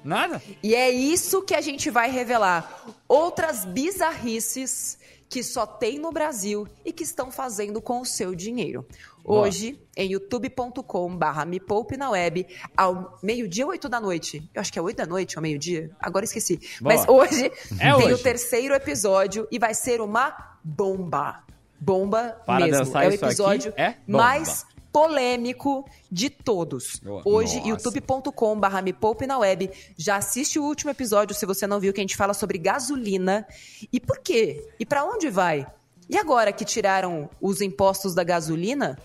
Nada? 0.03 0.41
E 0.63 0.73
é 0.73 0.89
isso 0.89 1.43
que 1.43 1.53
a 1.53 1.61
gente 1.61 1.89
vai 1.91 2.09
revelar. 2.09 2.83
Outras 3.07 3.63
bizarrices 3.65 4.97
que 5.31 5.41
só 5.41 5.65
tem 5.65 5.97
no 5.97 6.11
Brasil 6.11 6.67
e 6.83 6.91
que 6.91 7.03
estão 7.03 7.31
fazendo 7.31 7.81
com 7.81 8.01
o 8.01 8.05
seu 8.05 8.35
dinheiro. 8.35 8.85
Hoje, 9.23 9.79
em 9.95 10.11
youtube.com 10.11 11.15
barra 11.15 11.45
me 11.45 11.57
poupe 11.57 11.95
na 11.95 12.09
web, 12.09 12.45
ao 12.75 13.17
meio-dia, 13.23 13.65
oito 13.65 13.87
da 13.87 14.01
noite. 14.01 14.43
Eu 14.53 14.59
acho 14.59 14.73
que 14.73 14.77
é 14.77 14.81
oito 14.81 14.97
da 14.97 15.05
noite 15.05 15.37
ou 15.37 15.41
meio-dia, 15.41 15.89
agora 16.01 16.25
esqueci. 16.25 16.57
Boa. 16.81 16.93
Mas 16.95 17.07
hoje 17.07 17.45
É 17.79 17.93
tem 17.93 17.93
hoje. 17.93 18.13
o 18.15 18.17
terceiro 18.17 18.73
episódio 18.73 19.47
e 19.49 19.57
vai 19.57 19.73
ser 19.73 20.01
uma 20.01 20.35
bomba. 20.61 21.43
Bomba 21.79 22.37
Para 22.45 22.65
mesmo. 22.65 22.97
é 22.99 23.07
o 23.07 23.11
episódio 23.13 23.73
é 23.77 23.95
mais 24.05 24.65
polêmico 24.91 25.85
de 26.11 26.29
todos. 26.29 27.01
Hoje, 27.25 27.57
Nossa. 27.57 27.69
youtube.com 27.69 28.59
barra 28.59 28.81
me 28.81 28.93
poupe 28.93 29.25
na 29.25 29.37
web. 29.37 29.69
Já 29.97 30.17
assiste 30.17 30.59
o 30.59 30.63
último 30.63 30.91
episódio, 30.91 31.35
se 31.35 31.45
você 31.45 31.65
não 31.65 31.79
viu, 31.79 31.93
que 31.93 32.01
a 32.01 32.03
gente 32.03 32.17
fala 32.17 32.33
sobre 32.33 32.57
gasolina. 32.57 33.47
E 33.91 33.99
por 33.99 34.19
quê? 34.19 34.67
E 34.79 34.85
pra 34.85 35.05
onde 35.05 35.29
vai? 35.29 35.65
E 36.09 36.17
agora 36.17 36.51
que 36.51 36.65
tiraram 36.65 37.29
os 37.39 37.61
impostos 37.61 38.13
da 38.13 38.23
gasolina, 38.23 38.97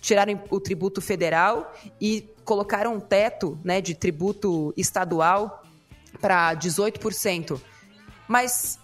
tiraram 0.00 0.42
o 0.50 0.58
tributo 0.58 1.00
federal 1.00 1.74
e 2.00 2.26
colocaram 2.44 2.94
um 2.94 3.00
teto 3.00 3.58
né, 3.62 3.80
de 3.82 3.94
tributo 3.94 4.72
estadual 4.76 5.62
para 6.20 6.56
18%. 6.56 7.60
Mas 8.26 8.78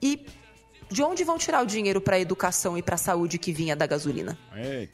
e 0.00 0.26
de 0.92 1.02
onde 1.02 1.24
vão 1.24 1.38
tirar 1.38 1.62
o 1.62 1.66
dinheiro 1.66 2.00
para 2.00 2.20
educação 2.20 2.76
e 2.76 2.82
para 2.82 2.96
saúde 2.96 3.38
que 3.38 3.52
vinha 3.52 3.74
da 3.74 3.86
gasolina? 3.86 4.38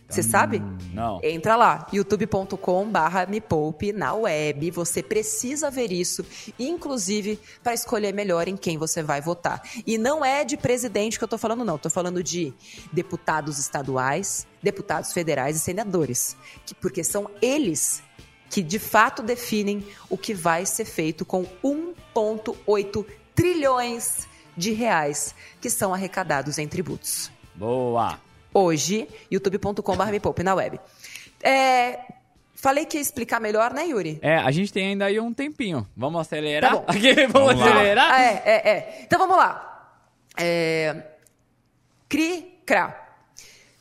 Você 0.09 0.23
sabe? 0.23 0.63
Não. 0.95 1.21
Entra 1.23 1.57
lá, 1.57 1.87
youtube.com 1.93 2.89
barra 2.89 3.27
me 3.27 3.41
poupe 3.41 3.93
na 3.93 4.15
web. 4.15 4.71
Você 4.71 5.03
precisa 5.03 5.71
ver 5.71 5.91
isso, 5.91 6.25
inclusive 6.59 7.39
para 7.63 7.75
escolher 7.75 8.15
melhor 8.15 8.47
em 8.47 8.57
quem 8.57 8.79
você 8.79 9.03
vai 9.03 9.21
votar. 9.21 9.61
E 9.85 9.99
não 9.99 10.25
é 10.25 10.45
de 10.45 10.57
presidente 10.57 11.19
que 11.19 11.25
eu 11.25 11.29
tô 11.29 11.37
falando, 11.37 11.65
não. 11.65 11.77
Tô 11.77 11.91
falando 11.91 12.23
de 12.23 12.55
deputados 12.93 13.59
estaduais, 13.59 14.47
deputados 14.63 15.13
federais 15.13 15.57
e 15.57 15.61
senadores. 15.61 16.37
Que, 16.65 16.75
porque 16.75 17.03
são 17.03 17.29
eles 17.43 18.03
que 18.49 18.63
de 18.63 18.79
fato 18.79 19.23
definem 19.23 19.85
o 20.09 20.17
que 20.17 20.33
vai 20.33 20.65
ser 20.65 20.85
feito 20.85 21.25
com 21.25 21.45
1,8 21.63 23.05
trilhões 23.35 24.27
de 24.59 24.73
reais 24.73 25.35
que 25.61 25.71
são 25.71 25.95
arrecadados 25.95 26.59
em 26.59 26.67
tributos 26.67 27.31
Boa. 27.55 28.21
hoje, 28.53 29.09
youtube.com.br 29.31 30.11
me 30.11 30.21
poupe 30.21 30.43
na 30.43 30.55
web. 30.55 30.79
É, 31.43 32.01
falei 32.55 32.85
que 32.85 32.97
ia 32.97 33.01
explicar 33.01 33.41
melhor, 33.41 33.73
né, 33.73 33.87
Yuri? 33.87 34.19
É, 34.21 34.37
a 34.37 34.51
gente 34.51 34.73
tem 34.73 34.89
ainda 34.89 35.07
aí 35.07 35.19
um 35.21 35.33
tempinho. 35.33 35.87
Vamos 35.97 36.21
acelerar? 36.21 36.73
Tá 36.73 36.77
bom. 36.77 36.85
Aqui, 36.89 37.15
vamos, 37.29 37.55
Vamos 37.55 37.63
acelerar? 37.63 38.13
Ah, 38.13 38.21
é, 38.21 38.43
é, 38.45 38.69
é. 38.69 39.01
Então 39.05 39.19
vamos 39.19 39.37
lá. 39.37 39.95
É, 40.37 41.03
CRI, 42.09 42.61
CRA. 42.67 43.07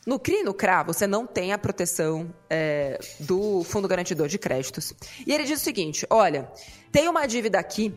No 0.06 0.18
CRI 0.18 0.38
e 0.40 0.44
no 0.44 0.54
CRA, 0.54 0.84
você 0.84 1.06
não 1.06 1.28
tem 1.28 1.52
a 1.52 1.58
proteção 1.58 2.34
é, 2.50 2.98
do 3.20 3.64
Fundo 3.64 3.88
Garantidor 3.88 4.28
de 4.28 4.38
Créditos. 4.38 4.94
E 5.26 5.34
ele 5.34 5.44
diz 5.44 5.60
o 5.60 5.64
seguinte: 5.64 6.08
olha, 6.10 6.50
tem 6.92 7.10
uma 7.10 7.28
dívida 7.28 7.60
aqui 7.60 7.94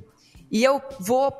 e 0.50 0.64
eu 0.64 0.82
vou, 0.98 1.32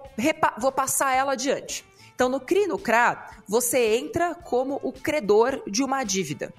vou 0.59 0.73
passar 0.73 1.15
ela 1.15 1.33
adiante. 1.33 1.85
Então, 2.15 2.29
no 2.29 2.39
CRI 2.39 2.67
no 2.67 2.79
CRA, 2.79 3.31
você 3.49 3.97
entra 3.97 4.35
como 4.35 4.79
o 4.83 4.93
credor 4.93 5.63
de 5.67 5.83
uma 5.83 6.05
dívida 6.05 6.53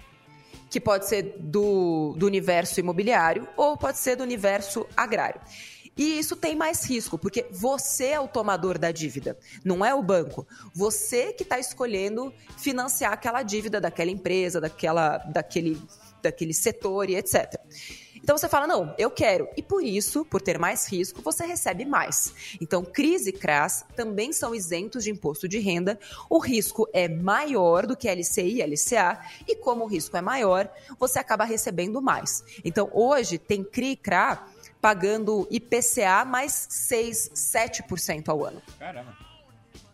que 0.71 0.79
pode 0.79 1.07
ser 1.07 1.35
do, 1.37 2.15
do 2.17 2.25
universo 2.25 2.79
imobiliário 2.79 3.47
ou 3.57 3.77
pode 3.77 3.99
ser 3.99 4.15
do 4.15 4.23
universo 4.23 4.87
agrário. 4.95 5.39
E 5.97 6.17
isso 6.17 6.35
tem 6.35 6.55
mais 6.55 6.83
risco, 6.85 7.17
porque 7.17 7.45
você 7.51 8.07
é 8.07 8.19
o 8.19 8.27
tomador 8.27 8.77
da 8.79 8.91
dívida, 8.91 9.37
não 9.63 9.83
é 9.85 9.93
o 9.93 10.01
banco. 10.01 10.47
Você 10.73 11.33
que 11.33 11.43
está 11.43 11.59
escolhendo 11.59 12.33
financiar 12.57 13.11
aquela 13.11 13.43
dívida 13.43 13.81
daquela 13.81 14.09
empresa, 14.09 14.61
daquela, 14.61 15.17
daquele, 15.17 15.79
daquele 16.21 16.53
setor 16.53 17.09
e 17.09 17.17
etc. 17.17 17.59
Então 18.23 18.37
você 18.37 18.47
fala, 18.47 18.67
não, 18.67 18.93
eu 18.97 19.09
quero. 19.09 19.47
E 19.57 19.63
por 19.63 19.83
isso, 19.83 20.23
por 20.25 20.41
ter 20.41 20.59
mais 20.59 20.87
risco, 20.87 21.21
você 21.21 21.45
recebe 21.45 21.85
mais. 21.85 22.55
Então, 22.61 22.83
CRIS 22.83 23.27
e 23.27 23.31
CRAS 23.31 23.83
também 23.95 24.31
são 24.31 24.53
isentos 24.53 25.03
de 25.03 25.11
imposto 25.11 25.47
de 25.47 25.59
renda. 25.59 25.99
O 26.29 26.39
risco 26.39 26.87
é 26.93 27.07
maior 27.07 27.87
do 27.87 27.97
que 27.97 28.07
LCI 28.09 28.61
e 28.61 28.63
LCA. 28.63 29.19
E 29.47 29.55
como 29.55 29.85
o 29.85 29.87
risco 29.87 30.15
é 30.15 30.21
maior, 30.21 30.71
você 30.99 31.19
acaba 31.19 31.43
recebendo 31.43 32.01
mais. 32.01 32.43
Então, 32.63 32.89
hoje, 32.93 33.37
tem 33.37 33.63
CRI 33.63 33.91
e 33.91 33.97
CRA 33.97 34.45
pagando 34.79 35.47
IPCA 35.49 36.25
mais 36.25 36.67
6, 36.69 37.31
7% 37.35 38.29
ao 38.29 38.43
ano. 38.45 38.61
Caramba. 38.79 39.15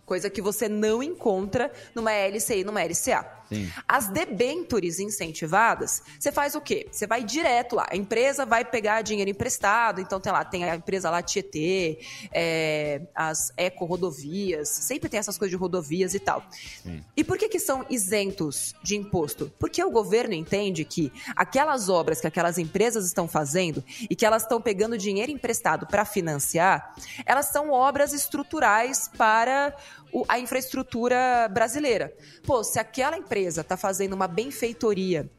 Coisa 0.06 0.30
que 0.30 0.42
você 0.42 0.70
não 0.70 1.04
encontra 1.04 1.72
numa 1.94 2.12
LCI 2.14 2.62
e 2.62 2.64
numa 2.64 2.82
LCA. 2.82 3.37
Sim. 3.50 3.72
As 3.88 4.08
debentures 4.08 5.00
incentivadas, 5.00 6.02
você 6.20 6.32
faz 6.32 6.56
o 6.56 6.62
quê? 6.62 6.88
Você 6.92 7.08
vai 7.08 7.24
direto 7.24 7.76
lá. 7.76 7.88
A 7.90 7.96
empresa 7.96 8.46
vai 8.46 8.66
pegar 8.66 9.02
dinheiro 9.02 9.30
emprestado, 9.30 10.02
então 10.02 10.20
tem 10.20 10.32
lá, 10.32 10.44
tem 10.44 10.64
a 10.64 10.76
empresa 10.76 11.10
lá 11.10 11.22
Tietê, 11.22 12.00
é, 12.32 13.02
as 13.16 13.52
eco-rodovias, 13.56 14.70
sempre 14.70 15.10
tem 15.10 15.20
essas 15.20 15.38
coisas 15.38 15.52
de 15.52 15.58
rodovias 15.58 16.14
e 16.14 16.20
tal. 16.20 16.44
E 17.16 17.24
por 17.24 17.38
que, 17.38 17.50
que 17.50 17.60
são 17.60 17.86
isentos 17.90 18.76
de 18.84 18.96
imposto? 18.96 19.52
Porque 19.60 19.84
o 19.84 19.90
governo 19.90 20.34
entende 20.34 20.84
que 20.84 21.12
aquelas 21.36 21.90
obras 21.90 22.20
que 22.20 22.28
aquelas 22.28 22.58
empresas 22.58 23.06
estão 23.06 23.28
fazendo 23.28 23.84
e 24.10 24.16
que 24.16 24.26
elas 24.26 24.44
estão 24.44 24.62
pegando 24.62 24.98
dinheiro 24.98 25.32
emprestado 25.32 25.86
para 25.88 26.06
financiar, 26.06 26.94
elas 27.26 27.48
são 27.48 27.72
obras 27.72 28.14
estruturais 28.14 29.10
para 29.18 29.76
a 30.28 30.40
infraestrutura 30.40 31.48
brasileira. 31.52 32.14
Pô, 32.44 32.64
se 32.64 32.80
aquela 32.80 33.18
empresa 33.18 33.62
está 33.62 33.76
fazendo 33.78 34.14
uma 34.14 34.28
benfeitoria 34.28 35.30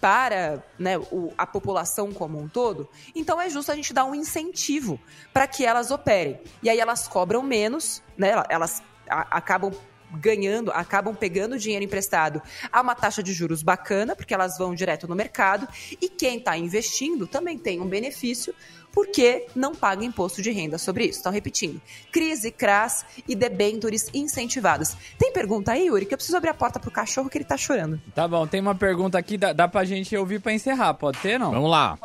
para 0.00 0.62
né, 0.78 0.98
o- 0.98 1.32
a 1.38 1.46
população 1.46 2.12
como 2.12 2.38
um 2.38 2.48
todo, 2.48 2.88
então 3.14 3.40
é 3.40 3.48
justo 3.48 3.72
a 3.72 3.74
gente 3.74 3.94
dar 3.94 4.04
um 4.04 4.14
incentivo 4.14 5.00
para 5.32 5.46
que 5.46 5.64
elas 5.64 5.90
operem. 5.90 6.38
E 6.62 6.68
aí 6.68 6.78
elas 6.78 7.08
cobram 7.08 7.42
menos, 7.42 8.02
né, 8.16 8.32
elas 8.48 8.82
a- 9.08 9.36
acabam 9.38 9.72
ganhando, 10.12 10.70
acabam 10.70 11.14
pegando 11.14 11.58
dinheiro 11.58 11.84
emprestado 11.84 12.42
a 12.72 12.80
uma 12.80 12.94
taxa 12.94 13.22
de 13.22 13.32
juros 13.32 13.62
bacana, 13.62 14.14
porque 14.14 14.34
elas 14.34 14.58
vão 14.58 14.74
direto 14.74 15.08
no 15.08 15.14
mercado, 15.14 15.68
e 16.00 16.08
quem 16.08 16.38
está 16.38 16.56
investindo 16.56 17.26
também 17.26 17.58
tem 17.58 17.80
um 17.80 17.86
benefício, 17.86 18.54
porque 18.92 19.46
não 19.54 19.74
paga 19.74 20.04
imposto 20.04 20.40
de 20.40 20.50
renda 20.50 20.78
sobre 20.78 21.04
isso. 21.04 21.20
Então, 21.20 21.30
repetindo, 21.30 21.80
crise, 22.10 22.50
CRAS 22.50 23.04
e 23.28 23.34
debentures 23.34 24.08
incentivadas. 24.14 24.96
Tem 25.18 25.32
pergunta 25.32 25.72
aí, 25.72 25.88
Yuri, 25.88 26.06
que 26.06 26.14
eu 26.14 26.18
preciso 26.18 26.36
abrir 26.38 26.48
a 26.48 26.54
porta 26.54 26.80
pro 26.80 26.90
cachorro 26.90 27.28
que 27.28 27.36
ele 27.36 27.44
tá 27.44 27.58
chorando. 27.58 28.00
Tá 28.14 28.26
bom, 28.26 28.46
tem 28.46 28.60
uma 28.60 28.74
pergunta 28.74 29.18
aqui, 29.18 29.36
dá, 29.36 29.52
dá 29.52 29.68
pra 29.68 29.84
gente 29.84 30.16
ouvir 30.16 30.40
pra 30.40 30.52
encerrar, 30.52 30.94
pode 30.94 31.18
ser, 31.18 31.38
não? 31.38 31.50
Vamos 31.50 31.70
lá. 31.70 31.98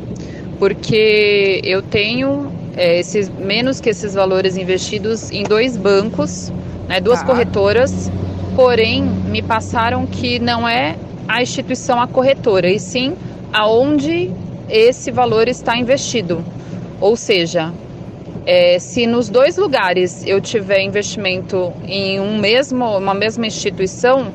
porque 0.60 1.62
eu 1.64 1.82
tenho 1.82 2.52
é, 2.76 3.00
esses 3.00 3.30
menos 3.30 3.80
que 3.80 3.90
esses 3.90 4.14
valores 4.14 4.58
investidos 4.58 5.32
em 5.32 5.44
dois 5.44 5.78
bancos, 5.78 6.52
né, 6.90 7.00
duas 7.00 7.20
Tá. 7.22 7.28
corretoras, 7.28 8.12
porém 8.56 9.04
me 9.04 9.42
passaram 9.42 10.06
que 10.06 10.38
não 10.40 10.68
é 10.68 10.98
a 11.28 11.42
instituição 11.42 12.02
a 12.02 12.08
corretora, 12.08 12.70
e 12.70 12.80
sim 12.80 13.16
aonde 13.52 14.32
esse 14.70 15.12
valor 15.12 15.48
está 15.48 15.78
investido. 15.78 16.44
Ou 17.00 17.16
seja, 17.16 17.72
é, 18.46 18.80
se 18.80 19.06
nos 19.06 19.30
dois 19.30 19.58
lugares 19.58 20.26
eu 20.26 20.42
tiver 20.42 20.82
investimento 20.82 21.72
em 21.86 22.20
um 22.20 22.38
mesmo, 22.38 22.98
uma 22.98 23.14
mesma 23.14 23.46
instituição, 23.46 24.34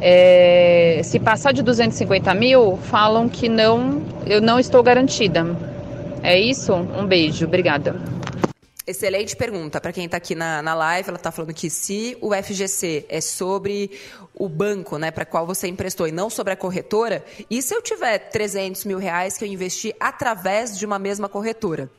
é, 0.00 1.00
se 1.02 1.18
passar 1.18 1.52
de 1.52 1.62
250 1.62 2.32
mil, 2.34 2.76
falam 2.84 3.28
que 3.28 3.48
não, 3.48 4.02
eu 4.26 4.40
não 4.40 4.58
estou 4.58 4.82
garantida. 4.82 5.46
É 6.22 6.38
isso? 6.38 6.74
Um 6.74 7.06
beijo, 7.06 7.46
obrigada. 7.46 7.96
Excelente 8.88 9.36
pergunta. 9.36 9.82
Para 9.82 9.92
quem 9.92 10.06
está 10.06 10.16
aqui 10.16 10.34
na, 10.34 10.62
na 10.62 10.72
live, 10.72 11.10
ela 11.10 11.18
está 11.18 11.30
falando 11.30 11.52
que 11.52 11.68
se 11.68 12.16
o 12.22 12.34
FGC 12.34 13.04
é 13.10 13.20
sobre 13.20 13.90
o 14.32 14.48
banco, 14.48 14.96
né, 14.96 15.10
para 15.10 15.26
qual 15.26 15.46
você 15.46 15.68
emprestou 15.68 16.08
e 16.08 16.10
não 16.10 16.30
sobre 16.30 16.54
a 16.54 16.56
corretora, 16.56 17.22
e 17.50 17.60
se 17.60 17.74
eu 17.74 17.82
tiver 17.82 18.18
300 18.18 18.86
mil 18.86 18.96
reais 18.96 19.36
que 19.36 19.44
eu 19.44 19.48
investi 19.48 19.94
através 20.00 20.78
de 20.78 20.86
uma 20.86 20.98
mesma 20.98 21.28
corretora? 21.28 21.90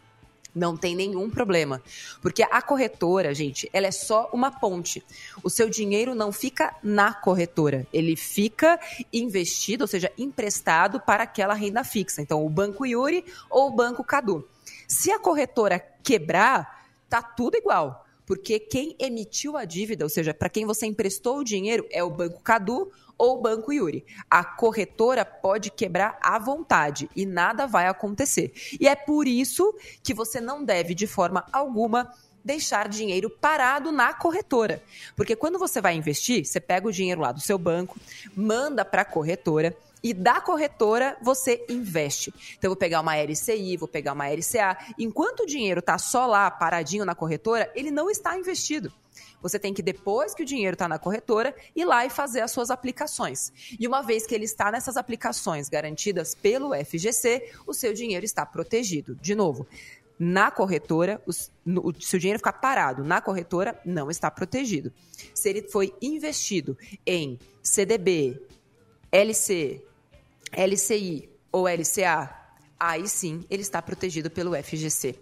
Não 0.56 0.76
tem 0.76 0.96
nenhum 0.96 1.30
problema. 1.30 1.80
Porque 2.24 2.42
a 2.42 2.60
corretora, 2.60 3.36
gente, 3.36 3.70
ela 3.72 3.86
é 3.86 3.92
só 3.92 4.28
uma 4.34 4.50
ponte. 4.50 5.04
O 5.44 5.50
seu 5.50 5.70
dinheiro 5.70 6.16
não 6.16 6.32
fica 6.32 6.76
na 6.82 7.14
corretora. 7.14 7.86
Ele 7.94 8.16
fica 8.16 8.80
investido, 9.14 9.84
ou 9.84 9.88
seja, 9.88 10.12
emprestado 10.18 11.00
para 11.00 11.22
aquela 11.22 11.54
renda 11.54 11.84
fixa. 11.84 12.20
Então, 12.20 12.44
o 12.44 12.50
Banco 12.50 12.84
Yuri 12.84 13.24
ou 13.48 13.68
o 13.68 13.76
Banco 13.76 14.04
Cadu. 14.04 14.44
Se 14.88 15.12
a 15.12 15.20
corretora 15.20 15.80
quebrar, 16.02 16.79
tá 17.10 17.22
tudo 17.22 17.58
igual. 17.58 18.06
Porque 18.26 18.60
quem 18.60 18.96
emitiu 19.00 19.58
a 19.58 19.66
dívida, 19.66 20.06
ou 20.06 20.10
seja, 20.10 20.34
para 20.34 20.50
quem 20.50 20.66
você 20.66 20.86
emprestou 20.86 21.40
o 21.40 21.44
dinheiro, 21.44 21.88
é 21.90 22.04
o 22.04 22.12
Banco 22.12 22.42
Cadu 22.42 22.92
ou 23.18 23.38
o 23.38 23.42
Banco 23.42 23.74
Yuri. 23.74 24.06
A 24.30 24.44
corretora 24.44 25.26
pode 25.26 25.72
quebrar 25.72 26.18
à 26.22 26.38
vontade 26.38 27.10
e 27.16 27.26
nada 27.26 27.66
vai 27.66 27.88
acontecer. 27.88 28.54
E 28.80 28.88
é 28.88 28.96
por 28.96 29.28
isso 29.28 29.74
que 30.04 30.14
você 30.14 30.40
não 30.40 30.64
deve, 30.64 30.94
de 30.94 31.08
forma 31.08 31.44
alguma, 31.52 32.14
deixar 32.46 32.88
dinheiro 32.88 33.30
parado 33.30 33.92
na 33.92 34.14
corretora. 34.14 34.82
Porque 35.16 35.36
quando 35.36 35.60
você 35.60 35.82
vai 35.82 35.96
investir, 35.96 36.46
você 36.46 36.60
pega 36.60 36.88
o 36.88 36.92
dinheiro 36.92 37.22
lá 37.22 37.32
do 37.32 37.42
seu 37.42 37.58
banco, 37.58 38.00
manda 38.36 38.86
para 38.86 39.02
a 39.02 39.06
corretora 39.06 39.76
e 40.04 40.14
da 40.14 40.40
corretora 40.42 41.18
você 41.22 41.66
investe. 41.70 42.34
Então 42.58 42.70
eu 42.70 42.72
vou 42.72 42.78
pegar 42.78 43.02
uma 43.02 43.16
LCI, 43.16 43.78
vou 43.78 43.88
pegar 43.88 44.14
uma 44.14 44.28
LCA. 44.28 44.78
Enquanto 44.98 45.42
o 45.42 45.46
dinheiro 45.46 45.80
está 45.80 45.98
só 45.98 46.26
lá 46.26 46.50
paradinho 46.50 47.06
na 47.06 47.16
corretora, 47.16 47.72
ele 47.76 47.92
não 47.92 48.10
está 48.10 48.38
investido. 48.38 48.92
Você 49.42 49.58
tem 49.58 49.74
que, 49.74 49.82
depois 49.82 50.34
que 50.34 50.44
o 50.44 50.46
dinheiro 50.46 50.76
está 50.76 50.88
na 50.88 51.00
corretora, 51.00 51.56
ir 51.76 51.86
lá 51.86 52.06
e 52.06 52.10
fazer 52.10 52.42
as 52.42 52.52
suas 52.52 52.70
aplicações. 52.70 53.54
E 53.80 53.88
uma 53.88 54.02
vez 54.02 54.26
que 54.28 54.36
ele 54.36 54.46
está 54.46 54.72
nessas 54.72 54.98
aplicações 54.98 55.70
garantidas 55.70 56.36
pelo 56.36 56.74
FGC, 56.74 57.52
o 57.66 57.74
seu 57.74 57.94
dinheiro 57.94 58.26
está 58.26 58.46
protegido. 58.46 59.16
De 59.16 59.36
novo, 59.36 59.66
na 60.18 60.52
corretora, 60.52 61.22
os, 61.26 61.50
no, 61.66 61.94
se 62.00 62.18
o 62.18 62.20
dinheiro 62.20 62.40
ficar 62.40 62.54
parado 62.54 63.04
na 63.06 63.22
corretora, 63.22 63.80
não 63.86 64.12
está 64.12 64.30
protegido. 64.30 64.92
Se 65.34 65.50
ele 65.50 65.62
foi 65.70 65.94
investido 66.02 66.78
em 67.06 67.40
CDB, 67.64 68.42
LC, 69.12 69.82
LCI 70.52 71.30
ou 71.52 71.68
LCA, 71.68 72.40
aí 72.80 73.08
sim 73.08 73.44
ele 73.50 73.62
está 73.62 73.82
protegido 73.82 74.30
pelo 74.30 74.56
FGC. 74.56 75.16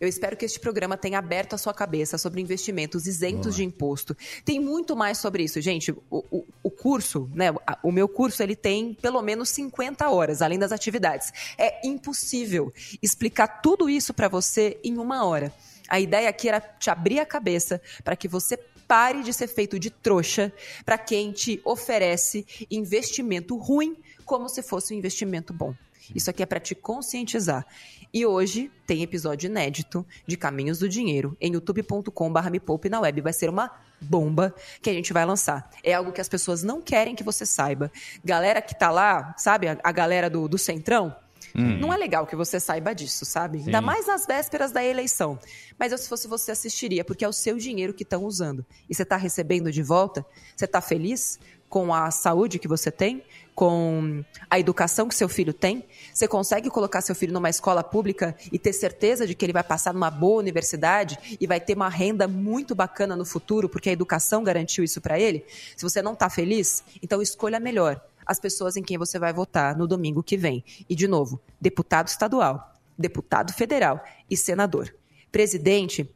Eu 0.00 0.08
espero 0.08 0.36
que 0.36 0.44
este 0.44 0.58
programa 0.58 0.96
tenha 0.96 1.18
aberto 1.18 1.54
a 1.54 1.58
sua 1.58 1.74
cabeça 1.74 2.16
sobre 2.16 2.40
investimentos 2.40 3.06
isentos 3.06 3.42
Boa. 3.46 3.56
de 3.56 3.64
imposto. 3.64 4.16
Tem 4.44 4.58
muito 4.58 4.96
mais 4.96 5.18
sobre 5.18 5.42
isso, 5.44 5.60
gente. 5.60 5.92
O, 5.92 6.24
o, 6.30 6.44
o, 6.62 6.70
curso, 6.70 7.30
né? 7.34 7.54
O 7.82 7.92
meu 7.92 8.08
curso, 8.08 8.42
ele 8.42 8.56
tem 8.56 8.94
pelo 8.94 9.20
menos 9.22 9.50
50 9.50 10.08
horas, 10.08 10.42
além 10.42 10.58
das 10.58 10.72
atividades. 10.72 11.32
É 11.58 11.86
impossível 11.86 12.72
explicar 13.02 13.60
tudo 13.60 13.88
isso 13.88 14.14
para 14.14 14.28
você 14.28 14.78
em 14.82 14.98
uma 14.98 15.24
hora. 15.24 15.52
A 15.88 16.00
ideia 16.00 16.28
aqui 16.28 16.48
era 16.48 16.60
te 16.60 16.90
abrir 16.90 17.20
a 17.20 17.26
cabeça 17.26 17.80
para 18.02 18.16
que 18.16 18.26
você 18.26 18.56
pare 18.88 19.22
de 19.22 19.32
ser 19.32 19.48
feito 19.48 19.78
de 19.78 19.90
trouxa 19.90 20.52
para 20.84 20.98
quem 20.98 21.32
te 21.32 21.60
oferece 21.64 22.46
investimento 22.70 23.56
ruim 23.56 23.96
como 24.24 24.48
se 24.48 24.62
fosse 24.62 24.94
um 24.94 24.96
investimento 24.96 25.52
bom. 25.52 25.74
Isso 26.14 26.28
aqui 26.28 26.42
é 26.42 26.46
para 26.46 26.60
te 26.60 26.74
conscientizar. 26.74 27.66
E 28.12 28.26
hoje 28.26 28.70
tem 28.86 29.02
episódio 29.02 29.46
inédito 29.48 30.06
de 30.26 30.36
Caminhos 30.36 30.78
do 30.78 30.88
Dinheiro 30.88 31.36
em 31.40 31.52
youtube.com.br 31.52 32.50
me 32.50 32.60
poupe 32.60 32.88
na 32.88 33.00
web. 33.00 33.20
Vai 33.20 33.32
ser 33.32 33.48
uma 33.48 33.70
bomba 34.00 34.54
que 34.82 34.90
a 34.90 34.92
gente 34.92 35.12
vai 35.12 35.24
lançar. 35.24 35.70
É 35.82 35.94
algo 35.94 36.12
que 36.12 36.20
as 36.20 36.28
pessoas 36.28 36.62
não 36.62 36.80
querem 36.80 37.14
que 37.14 37.24
você 37.24 37.46
saiba. 37.46 37.90
Galera 38.24 38.60
que 38.60 38.78
tá 38.78 38.90
lá, 38.90 39.34
sabe, 39.38 39.68
a, 39.68 39.78
a 39.82 39.92
galera 39.92 40.28
do, 40.28 40.46
do 40.46 40.58
Centrão, 40.58 41.14
Hum. 41.54 41.78
Não 41.78 41.92
é 41.92 41.96
legal 41.96 42.26
que 42.26 42.34
você 42.34 42.58
saiba 42.58 42.92
disso, 42.92 43.24
sabe? 43.24 43.58
Sim. 43.58 43.66
Ainda 43.66 43.80
mais 43.80 44.08
nas 44.08 44.26
vésperas 44.26 44.72
da 44.72 44.84
eleição. 44.84 45.38
Mas 45.78 45.92
eu, 45.92 45.98
se 45.98 46.08
fosse 46.08 46.26
você, 46.26 46.50
assistiria, 46.50 47.04
porque 47.04 47.24
é 47.24 47.28
o 47.28 47.32
seu 47.32 47.56
dinheiro 47.58 47.94
que 47.94 48.02
estão 48.02 48.24
usando. 48.24 48.66
E 48.90 48.94
você 48.94 49.04
está 49.04 49.16
recebendo 49.16 49.70
de 49.70 49.82
volta? 49.82 50.26
Você 50.56 50.64
está 50.64 50.80
feliz 50.80 51.38
com 51.74 51.92
a 51.92 52.08
saúde 52.12 52.60
que 52.60 52.68
você 52.68 52.88
tem? 52.88 53.20
com 53.52 54.24
a 54.50 54.58
educação 54.58 55.08
que 55.08 55.14
seu 55.14 55.28
filho 55.28 55.52
tem? 55.52 55.84
Você 56.12 56.26
consegue 56.26 56.68
colocar 56.70 57.00
seu 57.00 57.14
filho 57.14 57.32
numa 57.32 57.48
escola 57.48 57.84
pública 57.84 58.36
e 58.50 58.58
ter 58.58 58.72
certeza 58.72 59.28
de 59.28 59.34
que 59.34 59.44
ele 59.44 59.52
vai 59.52 59.62
passar 59.62 59.94
numa 59.94 60.10
boa 60.10 60.40
universidade 60.40 61.36
e 61.40 61.46
vai 61.46 61.60
ter 61.60 61.76
uma 61.76 61.88
renda 61.88 62.26
muito 62.26 62.74
bacana 62.74 63.14
no 63.14 63.24
futuro, 63.24 63.68
porque 63.68 63.90
a 63.90 63.92
educação 63.92 64.42
garantiu 64.42 64.82
isso 64.82 65.00
para 65.00 65.20
ele? 65.20 65.44
Se 65.76 65.84
você 65.84 66.02
não 66.02 66.14
está 66.14 66.28
feliz, 66.28 66.82
então 67.00 67.22
escolha 67.22 67.60
melhor 67.60 68.00
as 68.26 68.40
pessoas 68.40 68.76
em 68.76 68.82
quem 68.82 68.98
você 68.98 69.18
vai 69.18 69.32
votar 69.32 69.76
no 69.76 69.86
domingo 69.86 70.22
que 70.22 70.36
vem. 70.36 70.64
E, 70.88 70.96
de 70.96 71.06
novo, 71.06 71.40
deputado 71.60 72.08
estadual, 72.08 72.72
deputado 72.98 73.52
federal 73.52 74.02
e 74.28 74.36
senador. 74.36 74.92
Presidente 75.30 76.08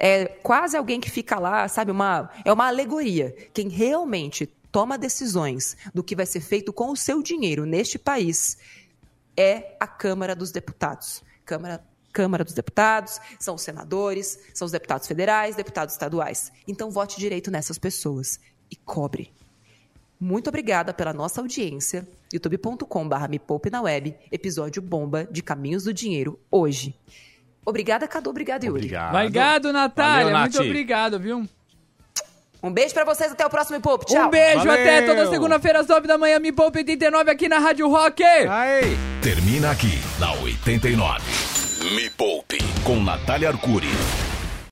é 0.00 0.24
quase 0.24 0.76
alguém 0.76 1.00
que 1.00 1.10
fica 1.10 1.38
lá, 1.38 1.68
sabe, 1.68 1.92
uma, 1.92 2.28
é 2.44 2.52
uma 2.52 2.66
alegoria. 2.66 3.32
Quem 3.52 3.68
realmente 3.68 4.50
toma 4.72 4.98
decisões 4.98 5.76
do 5.94 6.02
que 6.02 6.16
vai 6.16 6.26
ser 6.26 6.40
feito 6.40 6.72
com 6.72 6.90
o 6.90 6.96
seu 6.96 7.22
dinheiro 7.22 7.66
neste 7.66 7.98
país 7.98 8.56
é 9.36 9.76
a 9.78 9.86
Câmara 9.86 10.34
dos 10.34 10.50
Deputados. 10.50 11.22
Câmara 11.44 11.84
Câmara 12.12 12.44
dos 12.44 12.52
Deputados, 12.52 13.18
são 13.40 13.54
os 13.54 13.62
senadores, 13.62 14.38
são 14.52 14.66
os 14.66 14.72
deputados 14.72 15.08
federais, 15.08 15.56
deputados 15.56 15.94
estaduais. 15.94 16.52
Então 16.68 16.90
vote 16.90 17.18
direito 17.18 17.50
nessas 17.50 17.78
pessoas 17.78 18.38
e 18.70 18.76
cobre. 18.76 19.32
Muito 20.20 20.48
obrigada 20.48 20.92
pela 20.92 21.12
nossa 21.12 21.40
audiência. 21.40 22.06
youtube.com.br 22.32 23.28
me 23.30 23.38
poupe 23.38 23.70
na 23.70 23.80
web, 23.80 24.14
episódio 24.30 24.82
bomba 24.82 25.24
de 25.24 25.42
Caminhos 25.42 25.84
do 25.84 25.94
Dinheiro, 25.94 26.38
hoje. 26.50 26.94
Obrigada, 27.64 28.06
Cadu. 28.06 28.28
Obrigado, 28.30 28.64
Yuri. 28.64 28.78
Obrigado, 28.78 29.14
obrigado 29.14 29.72
Natália. 29.72 30.32
Valeu, 30.32 30.40
Muito 30.40 30.60
obrigado, 30.60 31.18
viu? 31.18 31.48
Um 32.62 32.70
beijo 32.70 32.94
pra 32.94 33.04
vocês, 33.04 33.32
até 33.32 33.44
o 33.44 33.50
próximo 33.50 33.76
Me 33.76 33.82
Poupe. 33.82 34.06
Tchau. 34.06 34.28
Um 34.28 34.30
beijo, 34.30 34.58
Valeu. 34.58 34.72
até 34.74 35.02
toda 35.02 35.28
segunda-feira 35.28 35.80
às 35.80 35.88
9 35.88 36.06
da 36.06 36.16
manhã, 36.16 36.38
Me 36.38 36.52
Poupe 36.52 36.78
89 36.78 37.30
aqui 37.30 37.48
na 37.48 37.58
Rádio 37.58 37.88
Rock. 37.88 38.22
Aí. 38.22 38.96
Termina 39.20 39.70
aqui, 39.72 40.00
na 40.20 40.32
89. 40.34 41.20
Me 41.96 42.08
Poupe, 42.10 42.58
com 42.84 43.02
Natália 43.02 43.48
Arcuri. 43.48 43.88